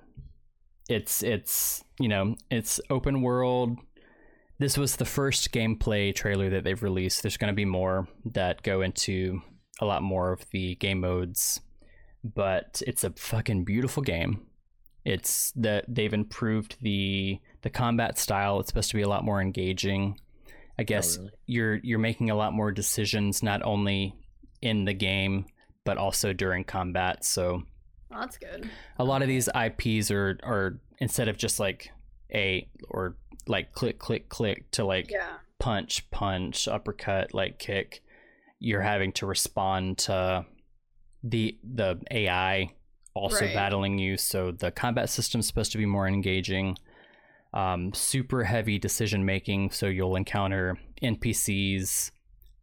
[0.89, 3.77] it's it's you know it's open world.
[4.57, 7.23] This was the first gameplay trailer that they've released.
[7.23, 9.41] There's going to be more that go into
[9.81, 11.59] a lot more of the game modes
[12.33, 14.47] but it's a fucking beautiful game.
[15.03, 18.59] It's that they've improved the the combat style.
[18.59, 20.19] It's supposed to be a lot more engaging.
[20.79, 21.31] I guess really?
[21.45, 24.15] you're you're making a lot more decisions not only
[24.61, 25.45] in the game
[25.83, 27.23] but also during combat.
[27.23, 27.61] So
[28.09, 28.69] Well, that's good.
[28.99, 31.89] a lot of these IPs are are instead of just like
[32.33, 33.15] a or
[33.47, 35.37] like click click click to like Yeah.
[35.59, 38.01] punch punch uppercut like kick,
[38.59, 40.45] you're having to respond to
[41.23, 42.69] the the AI
[43.13, 43.53] also Right.
[43.53, 44.17] battling you.
[44.17, 46.77] So the combat system's supposed to be more engaging
[47.53, 49.71] um, super heavy decision making.
[49.71, 52.11] So you'll encounter NPCs.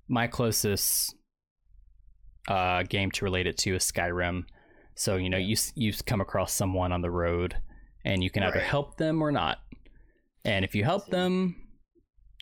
[0.07, 1.15] My closest
[2.49, 4.45] uh, game to relate it to is Skyrim.
[4.95, 7.57] So you know you s- you come across someone on the road,
[8.05, 8.65] and you can either Right.
[8.67, 9.59] help them or not.
[10.45, 11.57] And if you help them,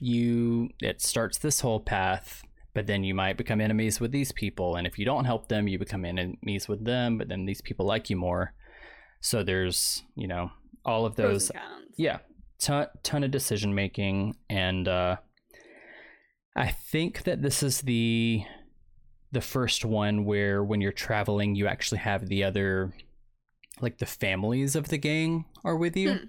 [0.00, 2.42] you it starts this whole path.
[2.72, 5.66] But then you might become enemies with these people, and if you don't help them,
[5.66, 7.18] you become enemies with them.
[7.18, 8.54] But then these people like you more.
[9.20, 10.50] So there's you know
[10.84, 11.50] all of those
[11.98, 12.18] yeah
[12.58, 15.16] ton, ton of decision making and uh
[16.56, 18.42] i think that this is the
[19.32, 22.92] the first one where when you're traveling you actually have the other
[23.80, 26.12] like the families of the gang are with you.
[26.12, 26.24] Hmm.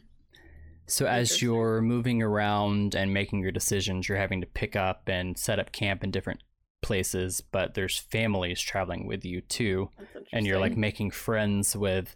[0.87, 5.37] so as you're moving around and making your decisions you're having to pick up and
[5.37, 6.41] set up camp in different
[6.81, 9.89] places but there's families traveling with you too.
[10.33, 12.15] And you're like making friends with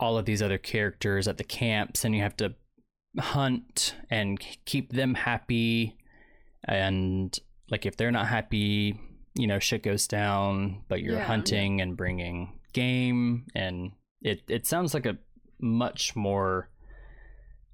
[0.00, 2.54] all of these other characters at the camps and you have to
[3.18, 5.98] hunt and keep them happy.
[6.64, 7.36] And
[7.70, 8.98] like if they're not happy
[9.38, 11.24] you know shit goes down but you're Yeah.
[11.26, 15.16] hunting and bringing game and it it sounds like a
[15.60, 16.68] much more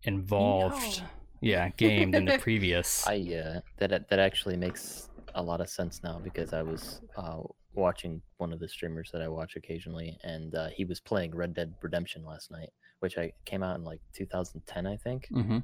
[0.04, 1.08] involved Yeehaw.
[1.40, 6.02] yeah game than the previous I uh, that that actually makes a lot of sense
[6.04, 7.40] now because I was uh,
[7.74, 11.54] watching one of the streamers that I watch occasionally, and uh, he was playing Red
[11.54, 12.68] Dead Redemption last night,
[13.00, 15.26] which I came out in like 2010, I think.
[15.32, 15.58] hmm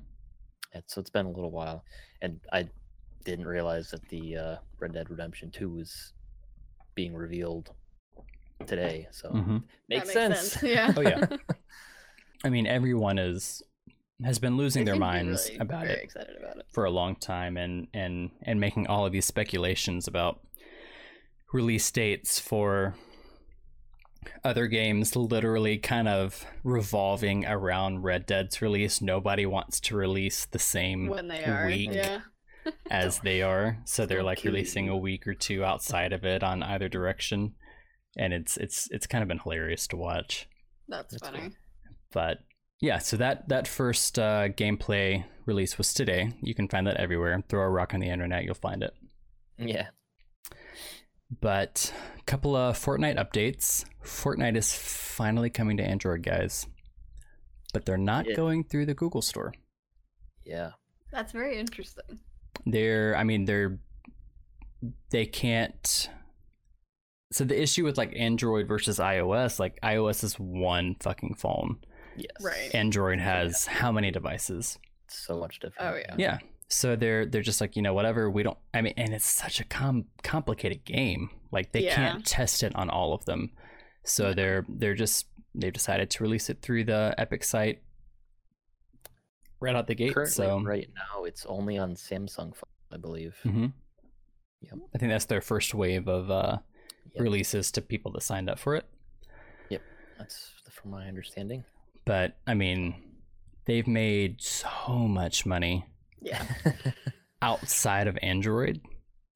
[0.75, 1.85] And so it's been a little while,
[2.21, 2.69] and I
[3.25, 6.13] didn't realize that the uh, Red Dead Redemption 2 was
[6.95, 7.71] being revealed
[8.67, 9.07] today.
[9.11, 9.59] So hmm
[9.89, 10.63] makes, That sense.
[10.63, 10.93] Yeah.
[10.97, 11.27] Oh, yeah.
[12.45, 13.63] I mean, everyone is
[14.25, 16.67] has been losing They their seem to be minds really about it about it.
[16.73, 20.41] for a long time, and and and making all of these speculations about
[21.53, 22.95] release dates for
[24.45, 29.01] other games, literally kind of revolving around Red Dead's release.
[29.01, 31.67] Nobody wants to release the same When they are.
[31.67, 32.21] week Yeah.
[32.91, 36.63] As they are, so they're like releasing a week or two outside of it on
[36.63, 37.55] either direction,
[38.17, 40.49] and it's it's it's kind of been hilarious to watch
[40.89, 41.51] That's, That's funny.
[42.13, 42.39] but
[42.81, 47.43] yeah so that that first uh, gameplay release was today you can find that everywhere
[47.49, 48.95] throw a rock on the internet you'll find it
[49.59, 49.89] Yeah.
[51.41, 53.85] But a couple of Fortnite updates.
[54.05, 56.67] Fortnite is finally coming to Android, guys.
[57.73, 58.35] But they're not Yeah.
[58.35, 59.55] going through the Google Store.
[60.45, 60.73] Yeah.
[61.13, 62.19] That's very interesting.
[62.67, 63.79] They're I mean they're
[65.11, 66.09] they can't
[67.33, 71.79] so the issue with like Android versus iOS, like iOS is one fucking phone.
[72.17, 72.27] Yes.
[72.43, 72.75] Right.
[72.75, 74.79] Android has how many devices?
[75.09, 75.95] So much different.
[75.95, 76.15] Oh, yeah.
[76.19, 76.39] Yeah.
[76.69, 79.61] So they're they're just like, you know, whatever, we don't I mean and it's such
[79.61, 81.31] a com- complicated game.
[81.53, 81.95] Like they Yeah.
[81.95, 83.51] can't test it on all of them.
[84.05, 87.83] So they're they're just they've decided to release it through the Epic site
[89.61, 90.15] right out the gate.
[90.15, 93.37] Currently, so right now, it's only on Samsung phone, I believe.
[93.43, 93.67] hmm
[94.63, 94.79] Yep.
[94.95, 96.59] I think that's their first wave of uh,
[97.15, 97.23] Yep.
[97.23, 98.85] releases to people that signed up for it.
[99.71, 99.83] Yep,
[100.19, 101.65] that's from my understanding.
[102.05, 102.95] But I mean,
[103.65, 104.69] they've made so
[105.09, 105.87] much money
[106.21, 106.45] Yeah.
[107.43, 108.81] outside of Android.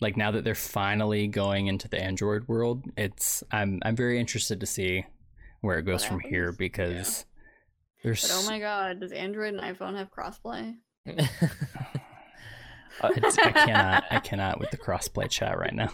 [0.00, 4.60] Like now that they're finally going into the Android world, it's I'm I'm very interested
[4.60, 5.04] to see
[5.62, 6.56] where it goes What from here happens?
[6.58, 7.24] because
[8.05, 10.76] there's But oh my god, does Android and iPhone have crossplay?
[13.02, 15.90] I, I cannot I cannot with the crossplay chat right now.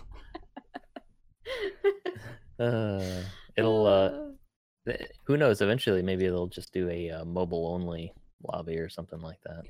[2.58, 3.22] uh,
[3.56, 3.86] it'll.
[3.86, 4.92] Uh,
[5.24, 5.60] who knows?
[5.60, 9.62] Eventually, maybe they'll just do a uh, mobile only lobby or something like that.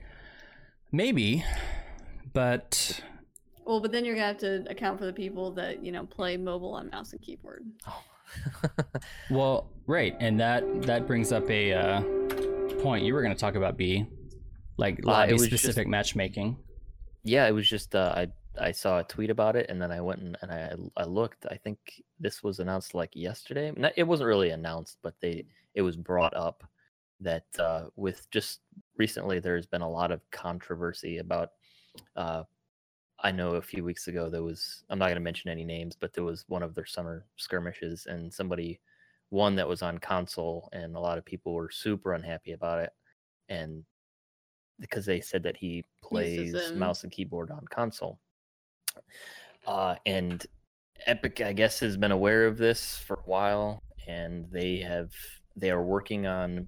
[0.93, 1.45] Maybe,
[2.33, 3.03] but
[3.67, 6.39] Well, but then you're gonna have to account for the people that you know play
[6.39, 7.67] mobile on mouse and keyboard.
[7.87, 8.03] Oh.
[9.31, 12.03] Well, right, and that that brings up a uh,
[12.83, 13.77] point you were going to talk about.
[13.77, 14.07] B,
[14.77, 16.57] like Uh, lobby just- specific matchmaking.
[17.23, 18.29] yeah, it was just uh, I
[18.59, 21.47] I saw a tweet about it and then I went and, and I I looked.
[21.47, 23.73] I think this was announced like yesterday.
[23.97, 26.65] It wasn't really announced, but they it was brought up
[27.21, 28.61] that uh, with just
[28.97, 31.51] recently there's been a lot of controversy about.
[32.17, 32.45] Uh,
[33.23, 35.95] I know a few weeks ago there was I'm not going to mention any names,
[35.95, 38.81] but there was one of their summer skirmishes and somebody
[39.31, 42.91] one that was on console and a lot of people were super unhappy about it
[43.49, 43.85] and
[44.81, 48.19] because they said that he plays mouse and keyboard on console.
[49.67, 50.47] Uh, and
[51.07, 55.11] Epic, I guess, has been aware of this for a while, and they have
[55.57, 56.67] they are working on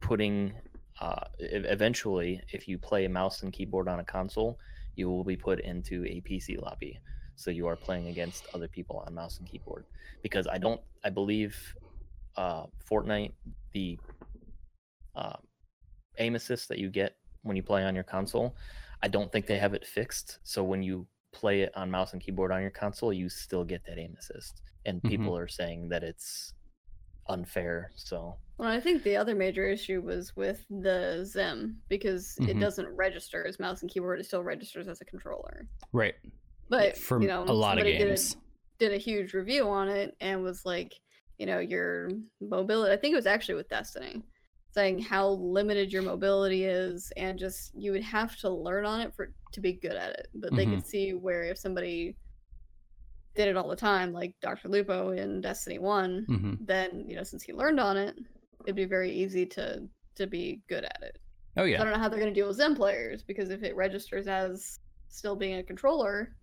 [0.00, 0.54] putting.
[0.98, 4.58] Uh, eventually, if you play mouse and keyboard on a console,
[4.94, 6.98] you will be put into a PC lobby.
[7.36, 9.86] So you are playing against other people on mouse and keyboard.
[10.22, 11.56] Because I don't, I believe,
[12.36, 13.32] uh, Fortnite,
[13.72, 13.98] the
[15.14, 15.36] uh,
[16.18, 18.56] aim assist that you get when you play on your console,
[19.02, 20.38] I don't think they have it fixed.
[20.42, 23.84] So when you play it on mouse and keyboard on your console, you still get
[23.86, 24.62] that aim assist.
[24.84, 25.08] And Mhm.
[25.08, 26.54] people are saying that it's
[27.28, 27.92] unfair.
[27.94, 32.60] So Well, I think the other major issue was with the XIM because it Mhm.
[32.60, 35.68] doesn't register as mouse and keyboard; it still registers as a controller.
[35.92, 36.14] Right.
[36.68, 38.36] But For you know, a lot of somebody did a-
[38.78, 40.92] did a huge review on it and was like,
[41.38, 42.10] you know, your
[42.40, 42.92] mobility.
[42.92, 44.22] I think it was actually with Destiny,
[44.72, 49.14] saying how limited your mobility is, and just you would have to learn on it
[49.14, 50.28] for to be good at it.
[50.34, 50.70] But they Mhm.
[50.72, 52.16] could see where if somebody
[53.34, 57.22] did it all the time, like Doctor Lupo in Destiny One, hmm then you know,
[57.22, 58.16] since he learned on it,
[58.64, 61.18] it'd be very easy to to be good at it.
[61.56, 61.80] Oh yeah.
[61.80, 64.26] I don't know how they're going to deal with Zen players because if it registers
[64.26, 66.34] as still being a controller,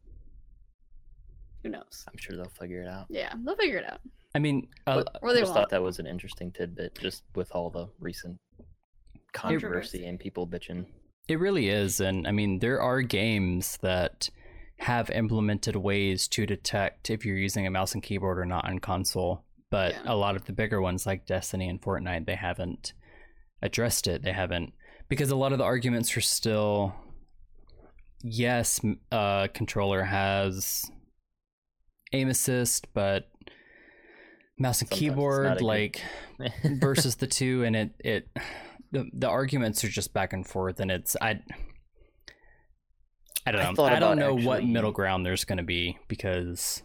[1.63, 2.05] who knows?
[2.07, 3.05] I'm sure they'll figure it out.
[3.09, 3.99] Yeah, they'll figure it out.
[4.35, 5.53] I mean, uh, But I just won't.
[5.55, 8.37] thought that was an interesting tidbit, just with all the recent
[9.31, 10.05] controversy Controversy.
[10.05, 10.85] and people bitching.
[11.27, 11.99] It really is.
[12.01, 14.29] And I mean, there are games that
[14.79, 18.79] have implemented ways to detect if you're using a mouse and keyboard or not on
[18.79, 19.43] console.
[19.69, 20.01] But Yeah.
[20.13, 22.93] a lot of the bigger ones like Destiny and Fortnite, they haven't
[23.61, 24.21] addressed it.
[24.23, 24.73] They haven't,
[25.09, 26.93] because a lot of the arguments are still
[28.23, 30.89] yes, m- uh, controller has
[32.13, 33.29] aim assist, but
[34.57, 36.01] mouse and Sometimes keyboard, like
[36.63, 38.29] versus the two and it it
[38.91, 41.39] the, the arguments are just back and forth and it's i
[43.47, 46.83] i don't know thought i, don't know what middle ground there's going to be because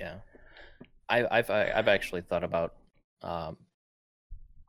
[0.00, 0.16] Yeah,
[1.08, 2.74] I, I've I, I've actually thought about
[3.22, 3.56] um,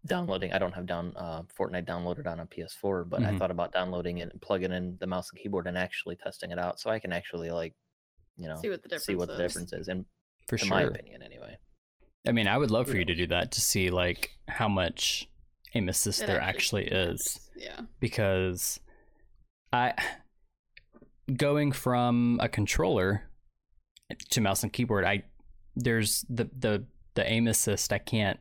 [0.06, 0.54] downloading.
[0.54, 3.40] I don't have down uh, Fortnite downloaded on a PS4, but I Mhm.
[3.40, 6.60] thought about downloading it and plugging in the mouse and keyboard and actually testing it
[6.60, 7.74] out, so I can actually like,
[8.38, 9.40] you know, See what the difference see what the is.
[9.40, 9.88] difference is.
[9.88, 10.06] And
[10.48, 10.66] for sure.
[10.66, 11.58] in sure my opinion, anyway.
[12.28, 15.28] i mean i would love for you to do that to see like how much
[15.74, 17.40] aim assist It there actually is.
[17.56, 17.82] Yeah.
[18.00, 18.80] because
[19.74, 19.94] I
[21.36, 23.24] going from a controller
[24.30, 25.24] to mouse and keyboard, I
[25.76, 26.86] there's the the
[27.16, 27.92] the aim assist.
[27.92, 28.40] I can't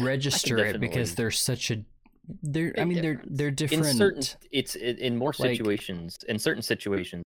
[0.00, 1.84] register it because there's such a
[2.42, 3.86] they're I Big mean they're they're different.
[3.86, 6.18] In certain, it's in, in more Like- situations.
[6.28, 7.24] in certain situations,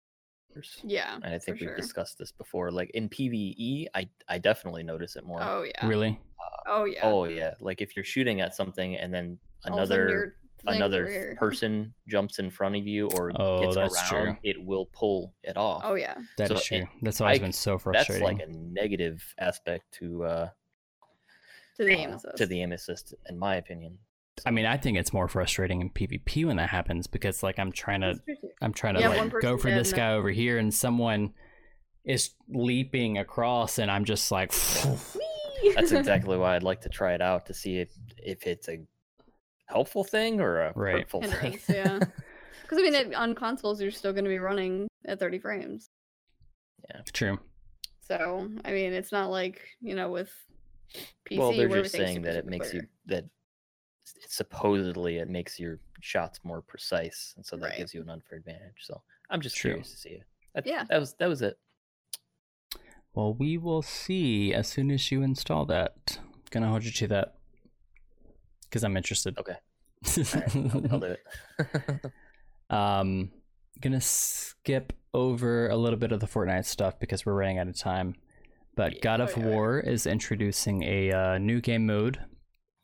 [0.82, 1.16] Yeah.
[1.22, 1.76] And I think we've sure.
[1.76, 2.70] discussed this before.
[2.70, 5.42] Like in PVE, I I definitely notice it more.
[5.42, 5.86] Oh yeah.
[5.86, 6.18] Really?
[6.66, 7.00] Oh yeah.
[7.02, 10.36] Oh yeah, like if you're shooting at something and then All of a sudden another
[10.66, 14.36] another are person jumps in front of you or Oh, gets that's around, true.
[14.42, 15.82] it will pull it off.
[15.84, 16.14] Oh yeah.
[16.36, 16.88] That is So it- true.
[17.02, 18.22] That's always I- been so frustrating.
[18.22, 18.66] That's frustrating.
[18.66, 20.48] like a negative aspect to uh,
[21.76, 22.36] To the uh, aim assist.
[22.36, 23.98] to the aim assist, in my opinion.
[24.46, 27.72] I mean, I think it's more frustrating in PvP when that happens because like I'm
[27.72, 28.48] trying to That's true, too.
[28.62, 31.34] I'm trying to Yeah, like go for this guy over here and someone
[32.04, 34.52] is leaping across and I'm just like
[35.74, 38.78] That's exactly why I'd like to try it out to see if if it's a
[39.66, 40.96] helpful thing or a Right.
[41.00, 41.30] hurtful thing.
[41.32, 41.98] Hindrance, yeah.
[42.62, 45.90] Because I mean, it, on consoles, you're still going to be running at 30 frames.
[46.88, 47.00] Yeah.
[47.12, 47.40] True.
[48.00, 50.30] So I mean, it's not like you know with
[51.28, 53.30] PC well, they're just saying that it super makes you that s-
[54.04, 57.76] supposedly it makes your shots more precise, and so that Right.
[57.78, 58.76] gives you an unfair advantage.
[58.80, 59.72] So I'm just True.
[59.72, 60.22] curious to see it.
[60.54, 60.84] That, Yeah.
[60.88, 61.58] that was that was it.
[63.14, 66.18] Well, we will see as soon as you install that.
[66.50, 67.36] Gonna hold you to that
[68.64, 69.36] because I'm interested.
[69.38, 69.54] Okay.
[69.54, 71.16] All right, I'll, I'll do
[71.58, 72.04] it.
[72.70, 73.32] Um,
[73.80, 77.76] gonna skip over a little bit of the Fortnite stuff because we're running out of
[77.76, 78.14] time.
[78.76, 79.00] But Yeah.
[79.02, 79.44] God Oh, of yeah.
[79.46, 82.20] War is introducing a uh, new game mode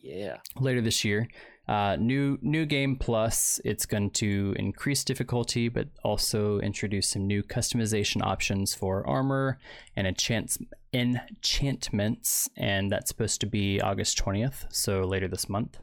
[0.07, 0.37] yeah.
[0.61, 1.29] later this year.
[1.69, 3.61] Uh, new new game plus.
[3.65, 9.59] It's going to increase difficulty, but also introduce some new customization options for armor
[9.97, 10.59] and enchants
[10.95, 15.79] enchantments, and that's supposed to be August twentieth, so later this month.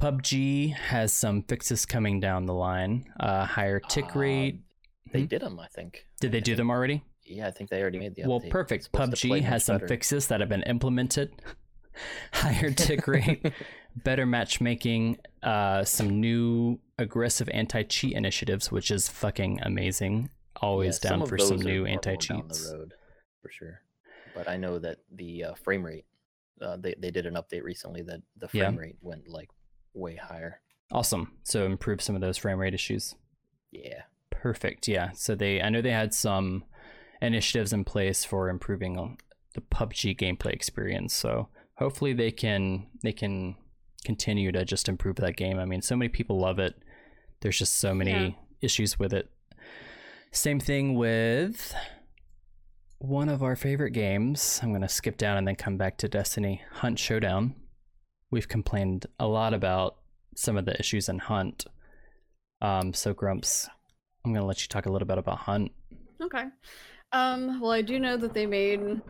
[0.00, 3.04] PUBG has some fixes coming down the line.
[3.20, 4.60] Uh, higher tick Uh, rate.
[5.12, 5.26] They Hmm?
[5.26, 6.06] did them, I think.
[6.20, 7.04] Did they do them already?
[7.24, 8.26] Yeah, I think they already made the update.
[8.28, 8.50] Well, update.
[8.50, 8.78] perfect.
[8.80, 9.88] It's supposed to play PUBG has some better.
[9.88, 11.30] fixes that have been implemented.
[12.32, 13.52] Higher tick rate,
[13.96, 20.30] better matchmaking, uh, some new aggressive anti-cheat initiatives, which is fucking amazing.
[20.60, 22.70] Always Yeah, down of for some new are more down anti-cheats.
[22.70, 22.94] the road
[23.40, 23.80] for sure.
[24.34, 26.04] But I know that the uh, frame rate,
[26.60, 28.68] uh, they they did an update recently that the Yeah.
[28.68, 29.50] frame rate went like
[29.94, 30.60] way higher.
[30.90, 31.32] Awesome.
[31.42, 33.14] So improve some of those frame rate issues.
[33.70, 34.02] Yeah.
[34.30, 34.88] Perfect.
[34.88, 35.10] Yeah.
[35.12, 36.64] So they, I know they had some
[37.20, 39.16] initiatives in place for improving
[39.54, 41.14] the PUBG gameplay experience.
[41.14, 41.48] So
[41.82, 43.56] hopefully they can they can
[44.04, 45.58] continue to just improve that game.
[45.58, 46.74] I mean, so many people love it.
[47.40, 48.30] There's just so many Yeah.
[48.60, 49.30] issues with it.
[50.30, 51.74] Same thing with
[52.98, 54.60] one of our favorite games.
[54.62, 57.54] I'm going to skip down and then come back to Destiny Hunt Showdown.
[58.30, 59.96] We've complained a lot about
[60.36, 61.66] some of the issues in Hunt.
[62.60, 63.68] Um, so Grumps,
[64.24, 65.72] I'm gonna let you talk a little bit about Hunt.
[66.22, 66.44] Okay.
[67.10, 69.00] Um, well, I do know that they made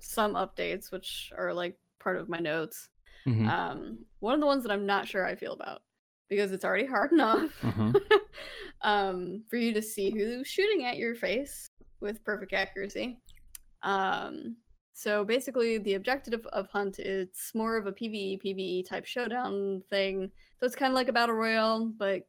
[0.00, 2.88] some updates, which are like part of my notes.
[3.26, 3.48] Mhm.
[3.48, 5.82] Um, one of the ones that I'm not sure I feel about
[6.28, 7.94] because it's already hard enough Mhm.
[8.82, 13.18] um, for you to see who's shooting at your face with perfect accuracy.
[13.82, 14.56] Um,
[14.92, 20.30] so basically, the objective of Hunt it's more of a PVE PVE type showdown thing.
[20.60, 22.28] So it's kind of like a battle royale, but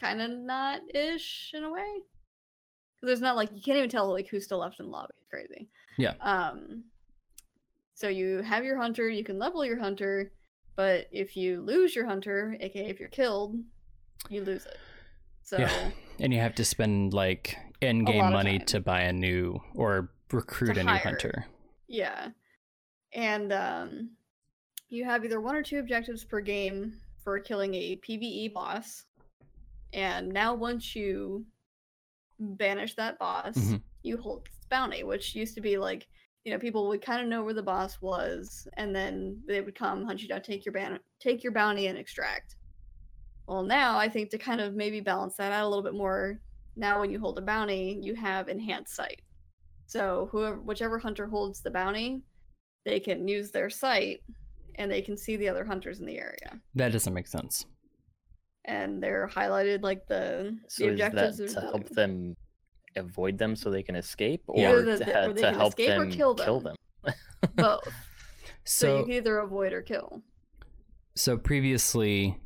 [0.00, 2.00] kind of not ish in a way.
[2.96, 5.12] Because there's not like you can't even tell like who's still left in the lobby.
[5.18, 5.68] It's crazy.
[5.96, 6.14] Yeah.
[6.20, 6.84] Um.
[7.94, 9.08] So you have your hunter.
[9.08, 10.32] You can level your hunter,
[10.76, 13.56] but if you lose your hunter, aka if you're killed,
[14.28, 14.78] you lose it.
[15.42, 15.90] So Yeah.
[16.20, 20.76] And you have to spend like end game money to buy a new or recruit
[20.76, 20.98] a new hire.
[20.98, 21.46] hunter.
[21.86, 22.30] Yeah.
[23.12, 24.10] And um
[24.88, 29.04] you have either one or two objectives per game for killing a PvE boss.
[29.92, 31.46] And now once you
[32.38, 33.82] banish that boss, Mhm.
[34.02, 36.06] you hold its bounty, which used to be like,
[36.44, 39.74] you know, people would kind of know where the boss was, and then they would
[39.74, 42.56] come hunt you down, take your ban take your bounty and extract.
[43.46, 46.40] Well now I think to kind of maybe balance that out a little bit more,
[46.76, 49.22] now when you hold a bounty, you have enhanced sight.
[49.86, 52.22] So whoever whichever hunter holds the bounty,
[52.84, 54.20] they can use their sight
[54.76, 56.60] and they can see the other hunters in the area.
[56.74, 57.64] That doesn't make sense.
[58.66, 62.36] And they're highlighted like the So the is that to help them
[62.96, 64.70] avoid them so they can escape, or Yeah.
[64.72, 66.76] Either to, or they to can help escape or them kill kill them.
[67.04, 67.14] them?
[67.56, 67.88] both.
[68.64, 70.22] So, you can either avoid or kill.
[71.14, 72.38] so previously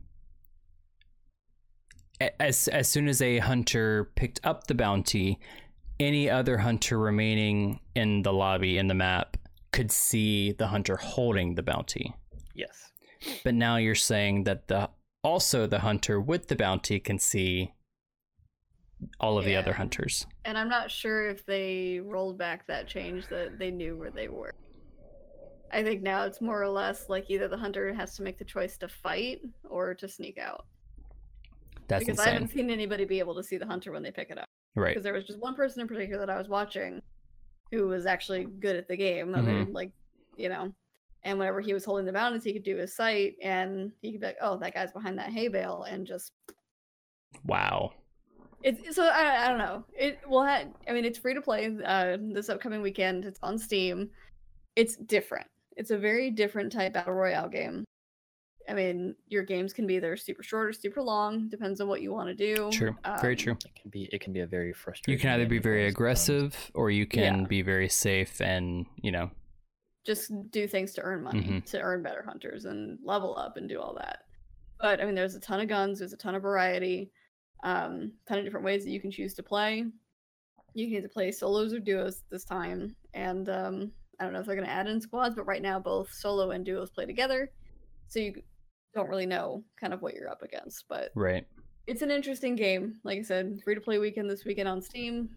[2.40, 5.38] as as soon as a hunter picked up the bounty,
[6.00, 9.36] any other hunter remaining in the lobby in the map
[9.72, 12.14] could see the hunter holding the bounty.
[12.54, 12.90] Yes.
[13.44, 14.90] But now you're saying that the
[15.22, 17.72] also the hunter with the bounty can see
[19.20, 20.26] all of the other hunters.
[20.44, 24.28] And I'm not sure if they rolled back that change that they knew where they
[24.28, 24.54] were.
[25.70, 28.44] I think now it's more or less like either the hunter has to make the
[28.44, 30.66] choice to fight or to sneak out.
[31.88, 34.30] That's because I haven't seen anybody be able to see the hunter when they pick
[34.30, 34.46] it up.
[34.74, 34.90] Right.
[34.90, 37.02] because there was just one person in particular that I was watching
[37.72, 39.34] who was actually good at the game.
[39.34, 39.72] I mean, mm-hmm.
[39.72, 39.90] like,
[40.36, 40.72] you know,
[41.24, 44.20] and whenever he was holding the bounties, he could do his sight and he could
[44.20, 46.32] be like, "Oh, that guy's behind that hay bale," and just
[47.44, 47.92] Wow.
[48.62, 49.84] It's so I, I don't know.
[49.96, 53.24] It will have, I mean, it's free to play uh, this upcoming weekend.
[53.24, 54.10] It's on Steam.
[54.76, 55.46] It's different.
[55.76, 57.84] It's a very different type battle royale game.
[58.68, 62.02] I mean, your games can be either super short or super long, depends on what
[62.02, 62.70] you want to do.
[62.70, 62.94] True.
[63.22, 63.52] Very Um, true.
[63.64, 65.12] It can be it can be a very frustrating.
[65.12, 65.92] You can either be at very times.
[65.94, 67.46] aggressive or you can Yeah.
[67.46, 69.30] be very safe and, you know,
[70.04, 71.64] just do things to earn money, Mhm.
[71.66, 74.24] to earn better hunters and level up and do all that.
[74.80, 77.10] But I mean, there's a ton of guns, there's a ton of variety,
[77.62, 79.84] um, ton of different ways that you can choose to play.
[80.74, 84.46] You can either play solos or duos this time, and um, I don't know if
[84.46, 87.50] they're going to add in squads, but right now both solo and duos play together,
[88.08, 88.34] so you
[88.94, 90.84] don't really know kind of what you're up against.
[90.88, 91.46] But right.
[91.86, 92.96] it's an interesting game.
[93.04, 95.30] Like I said, free to play weekend this weekend on Steam.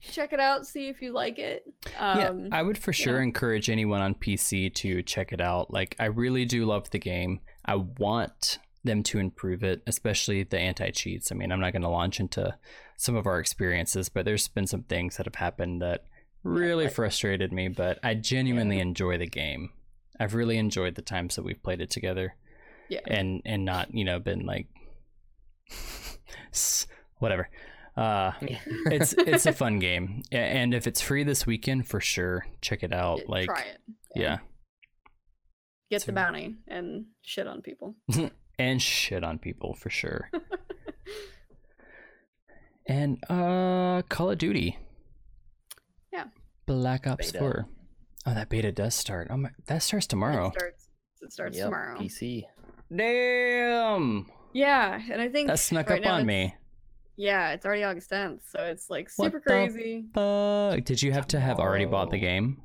[0.00, 1.64] Check it out, see if you like it.
[1.98, 3.22] Um, yeah, I would for sure know.
[3.22, 5.70] encourage anyone on PC to check it out.
[5.70, 7.40] Like, I really do love the game.
[7.66, 11.30] I want them to improve it, especially the anti cheats.
[11.30, 12.56] I mean, I'm not going to launch into
[12.96, 16.04] some of our experiences, but there's been some things that have happened that
[16.42, 19.70] really like- frustrated me, but I genuinely enjoy the game.
[20.18, 22.34] I've really enjoyed the times that we've played it together
[22.90, 23.00] yeah.
[23.06, 24.66] and and not, you know, been like
[27.18, 27.48] whatever.
[27.96, 30.22] Uh it's it's a fun game.
[30.30, 33.20] And if it's free this weekend, for sure, check it out.
[33.20, 33.78] Yeah, like try it.
[34.14, 34.38] yeah.
[35.90, 37.96] Get So- the bounty and shit on people.
[38.60, 40.30] And shit on people for sure.
[42.86, 44.78] and uh Call of Duty.
[46.12, 46.24] Yeah.
[46.66, 47.38] Black Ops Beta.
[47.38, 47.66] 4.
[48.26, 49.28] Oh, that beta does start.
[49.30, 50.48] Oh my that starts tomorrow.
[50.48, 50.88] It starts.
[51.22, 51.98] It starts Yep, tomorrow.
[51.98, 52.44] PC.
[52.94, 54.26] Damn.
[54.52, 56.54] Yeah, and I think That snuck right up on me.
[57.16, 60.04] Yeah, it's already August 10th, so it's like What super the crazy.
[60.14, 60.84] Fuck.
[60.84, 62.62] Did you have to have already bought the game?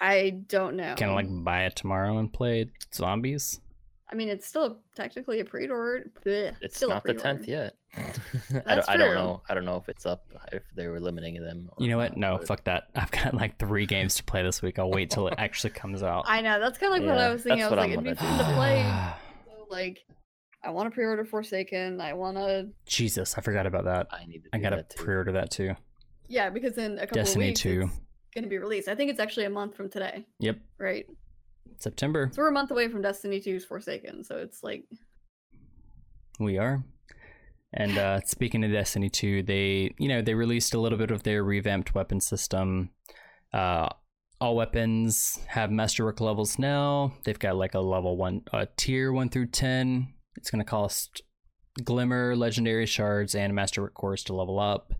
[0.00, 0.94] I don't know.
[0.96, 3.60] Can I like buy it tomorrow and play zombies?
[4.10, 6.10] I mean, it's still technically a pre-order.
[6.24, 7.74] Bleh, It's still not the tenth yet.
[8.66, 9.42] I, don't, I don't know.
[9.48, 10.26] I don't know if it's up.
[10.52, 11.68] If they were limiting them.
[11.76, 12.16] or You know what?
[12.16, 12.84] No, but fuck that.
[12.94, 14.78] I've got like three games to play this week.
[14.78, 16.24] I'll wait till it actually comes out.
[16.28, 17.62] I know that's kind of like what I was thinking.
[17.64, 19.12] I was like, I'm it'd be gonna fun to play.
[19.46, 20.04] So, like,
[20.62, 22.00] I want to pre-order Forsaken.
[22.00, 24.06] I want to, Jesus, I forgot about that.
[24.12, 24.50] I need to.
[24.52, 25.74] I gotta that pre-order that too.
[26.28, 27.80] yeah, because in a couple Destiny of weeks 2.
[27.82, 27.90] it's
[28.34, 28.86] gonna be released.
[28.88, 31.06] I think it's actually a month from today, Yep, right?
[31.82, 32.30] September.
[32.32, 34.24] So we're a month away from Destiny 2's Forsaken.
[34.24, 34.84] So it's like,
[36.38, 36.84] We are.
[37.72, 41.22] And uh, speaking of Destiny 2, they you know they released a little bit of
[41.22, 42.90] their revamped weapon system.
[43.52, 43.88] Uh,
[44.40, 47.14] all weapons have masterwork levels now.
[47.24, 50.14] They've got like a level one, a tier one through ten.
[50.36, 51.22] It's gonna cost
[51.84, 54.94] glimmer, legendary shards, and masterwork cores to level up.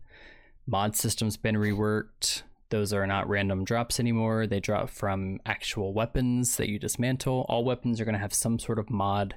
[0.67, 2.43] Mod system's been reworked.
[2.69, 4.45] Those are not random drops anymore.
[4.45, 7.45] They drop from actual weapons that you dismantle.
[7.47, 9.35] All weapons are gonna have some sort of mod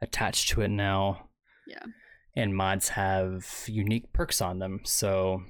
[0.00, 1.28] attached to it now.
[1.66, 1.82] Yeah.
[2.36, 4.80] And mods have unique perks on them.
[4.84, 5.42] So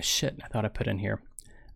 [0.00, 1.22] shit, I thought I put in here.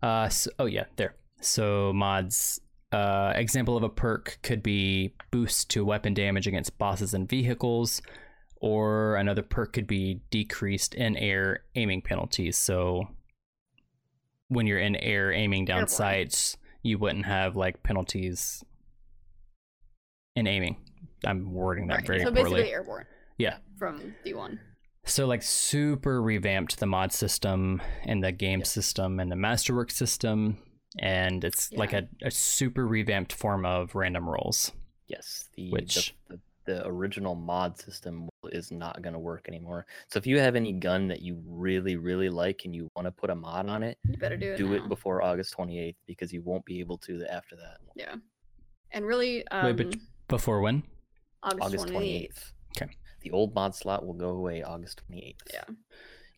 [0.01, 1.15] Uh so, oh yeah, there.
[1.41, 2.59] So mods
[2.91, 8.01] uh example of a perk could be boost to weapon damage against bosses and vehicles
[8.59, 12.57] or another perk could be decreased in air aiming penalties.
[12.57, 13.07] So
[14.49, 15.89] when you're in air aiming down Airborne.
[15.89, 18.63] sights, you wouldn't have like penalties
[20.35, 20.77] in aiming.
[21.25, 22.07] I'm wording that right.
[22.07, 22.43] very so poorly.
[22.51, 23.05] basically airborne.
[23.37, 23.57] Yeah.
[23.77, 24.59] From D1.
[25.05, 28.65] So like super revamped the mod system and the game Yeah.
[28.65, 30.57] system and the masterwork system,
[30.99, 34.71] and it's like a, a super revamped form of random rolls.
[35.07, 39.85] Yes, the Which- the, the, the original mod system is not going to work anymore.
[40.07, 43.11] So if you have any gun that you really really like and you want to
[43.11, 44.57] put a mod on it, You better do it.
[44.57, 44.75] do now.
[44.75, 47.77] it before August 28th because you won't be able to after that.
[47.95, 48.15] Yeah.
[48.91, 49.95] And really, um, Wait, but
[50.27, 50.83] Before when?
[51.43, 51.93] August, August 28th.
[51.93, 52.51] 28th.
[52.83, 52.91] Okay.
[53.21, 55.35] The old mod slot will go away August 28th.
[55.53, 55.63] Yeah.
[55.67, 55.75] You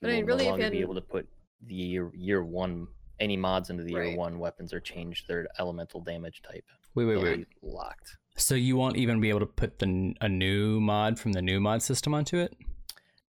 [0.01, 1.27] But I mean, will really, if no you longer be hadn't- able to put
[1.65, 2.87] the year year one
[3.19, 6.63] any mods into the year one weapons or change their elemental damage type.
[6.95, 7.47] Wait, wait, wait.
[7.61, 8.15] Locked.
[8.39, 11.41] So you won't even be able to put the n- a new mod from the
[11.41, 12.55] new mod system onto it?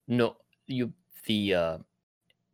[0.08, 0.38] No,
[0.68, 0.94] you
[1.28, 1.78] the uh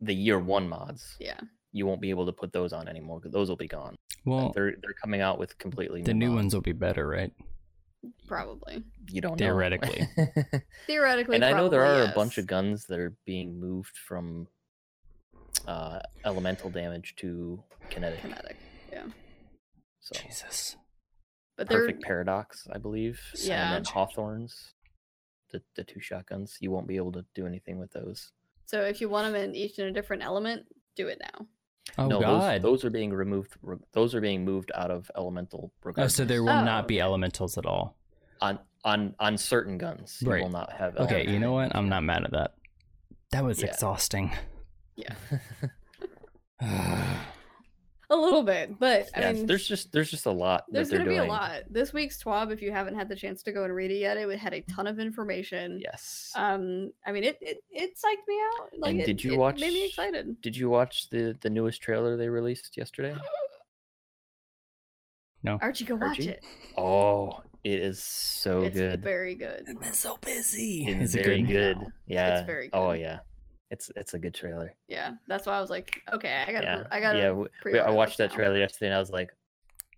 [0.00, 1.16] the year one mods.
[1.20, 1.40] Yeah.
[1.72, 3.94] You won't be able to put those on anymore because Those will be gone.
[4.24, 6.36] Well, they're they're coming out with completely the new mods.
[6.36, 7.32] ones will be better, right?
[8.26, 8.82] Probably.
[9.10, 9.46] You don't know.
[9.46, 10.08] Theoretically.
[10.86, 13.96] Theoretically, and I know there probably, are a bunch of guns that are being moved
[13.96, 14.48] from
[15.68, 18.20] uh elemental damage to kinetic.
[18.22, 18.56] kinetic.
[18.92, 19.04] Yeah.
[20.00, 20.76] So Jesus.
[21.60, 23.20] But they're perfect paradox, I believe.
[23.34, 23.74] Yeah.
[23.76, 24.72] And then Hawthorne's,
[25.50, 26.56] the the two shotguns.
[26.60, 28.32] You won't be able to do anything with those.
[28.64, 30.64] So if you want them in each in a different element,
[30.96, 31.46] do it now.
[31.98, 32.62] Oh no, god.
[32.62, 33.52] Those, those are being removed.
[33.60, 35.70] re- Those are being moved out of elemental.
[35.98, 37.04] oh, so there will Oh, not be oh.
[37.04, 37.94] elementals at all.
[38.40, 40.16] on on on certain guns.
[40.22, 40.96] You will not have.
[40.96, 41.76] Okay, you know what?
[41.76, 42.54] I'm not mad at that.
[43.32, 43.66] That was Yeah.
[43.68, 44.32] exhausting.
[44.96, 45.14] Yeah.
[48.40, 50.64] A little bit, but I yeah, mean, there's just there's just a lot.
[50.70, 51.62] there's they're going to be a lot.
[51.68, 54.16] This week's TWAB, if you haven't had the chance to go and read it yet,
[54.16, 55.78] it would- had a ton of information.
[55.82, 56.32] Yes.
[56.34, 58.68] Um, I mean, it it, it psyched me out.
[58.78, 59.60] Like, And it, did you it watch?
[59.60, 60.40] Made me excited.
[60.40, 63.14] Did you watch the the newest trailer they released yesterday?
[65.42, 65.58] No.
[65.60, 66.44] Archie, go watch it.
[66.76, 69.02] Oh, it is so it's good.
[69.02, 69.64] very good.
[69.68, 70.84] I've been so busy.
[70.86, 71.78] It's Is it very good?
[71.78, 71.86] good.
[72.06, 72.38] Yeah.
[72.38, 72.76] It's very good.
[72.78, 73.20] Oh yeah.
[73.70, 74.74] It's it's a good trailer.
[74.88, 76.84] Yeah, that's why I was like, okay, I gotta, Yeah.
[76.90, 77.18] I gotta.
[77.18, 77.28] yeah.
[77.28, 78.36] w- we- I watched that now.
[78.36, 79.30] trailer yesterday and I was like,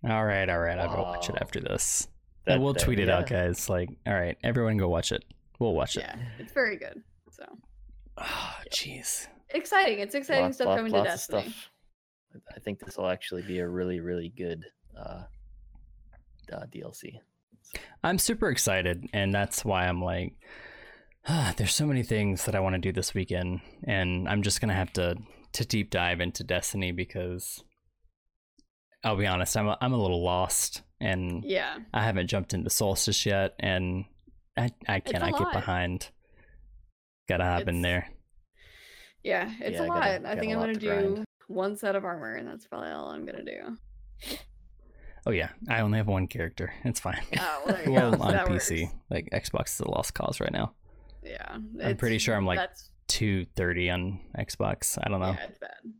[0.07, 0.77] All right, all right.
[0.77, 2.07] I'll go watch it after this.
[2.45, 3.69] that, and we'll that- tweet it out, guys.
[3.69, 5.23] Like, all right, everyone go watch it.
[5.59, 6.01] We'll watch it.
[6.07, 7.01] Yeah, it's very good.
[7.31, 7.45] So
[8.17, 9.27] Oh, jeez.
[9.49, 9.99] exciting!
[9.99, 11.41] It's exciting Lots- stuff lot- coming to lots of Destiny.
[11.41, 11.69] stuff.
[12.55, 14.65] I think this will actually be a really really good
[14.97, 15.23] uh,
[16.51, 17.19] uh DLC.
[18.03, 20.33] I'm super excited, and that's why I'm like,
[21.57, 24.73] there's so many things that I want to do this weekend, and I'm just gonna
[24.73, 25.15] have to
[25.53, 27.63] to deep dive into Destiny because
[29.03, 32.69] I'll be honest, I'm a, I'm a little lost, and Yeah, I haven't jumped into
[32.69, 34.05] Solstice yet, and
[34.57, 36.09] I I cannot get behind.
[37.29, 38.09] Gotta hop in there.
[39.23, 40.01] yeah, it's Yeah, a I lot.
[40.03, 41.25] gotta- I think I'm gonna to do grind.
[41.47, 43.77] one set of armor, and that's probably all I'm gonna do.
[45.25, 46.73] Oh yeah, I only have one character.
[46.83, 47.21] It's fine.
[47.39, 48.95] Oh, well, there you well, on That PC, works.
[49.09, 50.73] like Xbox is a lost cause right now.
[51.25, 54.97] Yeah, I'm pretty sure I'm like that's two thirty on Xbox.
[55.03, 55.31] I don't know.
[55.31, 55.93] yeah, it's bad.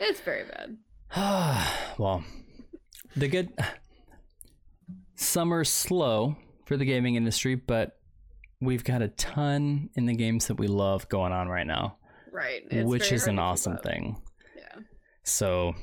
[0.00, 0.76] It's very bad.
[1.98, 2.24] well,
[3.16, 3.50] the good
[5.16, 6.36] summer's slow
[6.66, 7.98] for the gaming industry, but
[8.60, 11.96] we've got a ton in the games that we love going on right now,
[12.32, 13.82] Right, it's which is an awesome up.
[13.82, 14.20] thing.
[14.56, 14.82] Yeah,
[15.24, 15.74] So,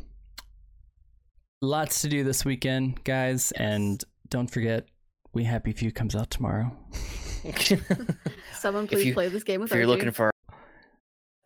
[1.61, 3.61] lots to do this weekend, guys, Yes.
[3.61, 4.85] and don't forget,
[5.33, 6.71] We Happy Few comes out tomorrow.
[8.53, 9.91] someone please you- play this game with if you're Archie.
[9.99, 10.31] looking for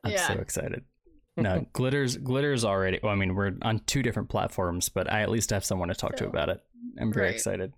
[0.03, 0.83] I'm so excited.
[1.37, 2.99] No, glitters glitters already.
[3.01, 5.95] Well, I mean, we're on two different platforms, but I at least have someone to
[5.95, 6.59] talk to about it.
[6.99, 7.35] I'm very Right.
[7.35, 7.73] excited.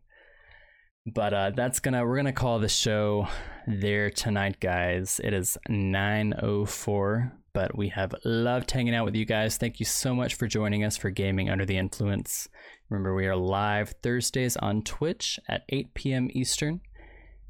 [1.06, 3.28] But uh, that's gonna we're gonna call the show
[3.68, 5.22] there tonight, guys.
[5.24, 9.58] It is 9:04, but we have loved hanging out with you guys.
[9.58, 12.48] Thank you so much for joining us for Gaming Under the Influence.
[12.90, 16.30] Remember, we are live Thursdays on Twitch at 8 p.m.
[16.34, 16.82] Eastern,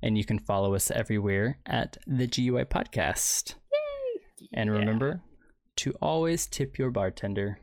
[0.04, 3.56] and you can follow us everywhere at the GUI Podcast.
[3.72, 4.48] Yay!
[4.54, 4.78] And Yeah.
[4.80, 5.22] remember
[5.78, 7.60] to always tip your bartender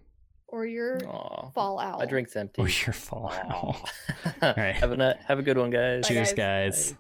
[0.49, 1.99] or your Aw, Fallout.
[2.01, 2.63] my drink's empty.
[2.63, 3.31] or your fall.
[3.33, 3.85] Aw.
[4.57, 4.75] right.
[4.75, 6.03] have a have a good one, guys.
[6.03, 6.93] Bye, Cheers, guys.
[6.93, 6.95] guys.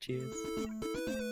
[0.00, 1.29] Cheers.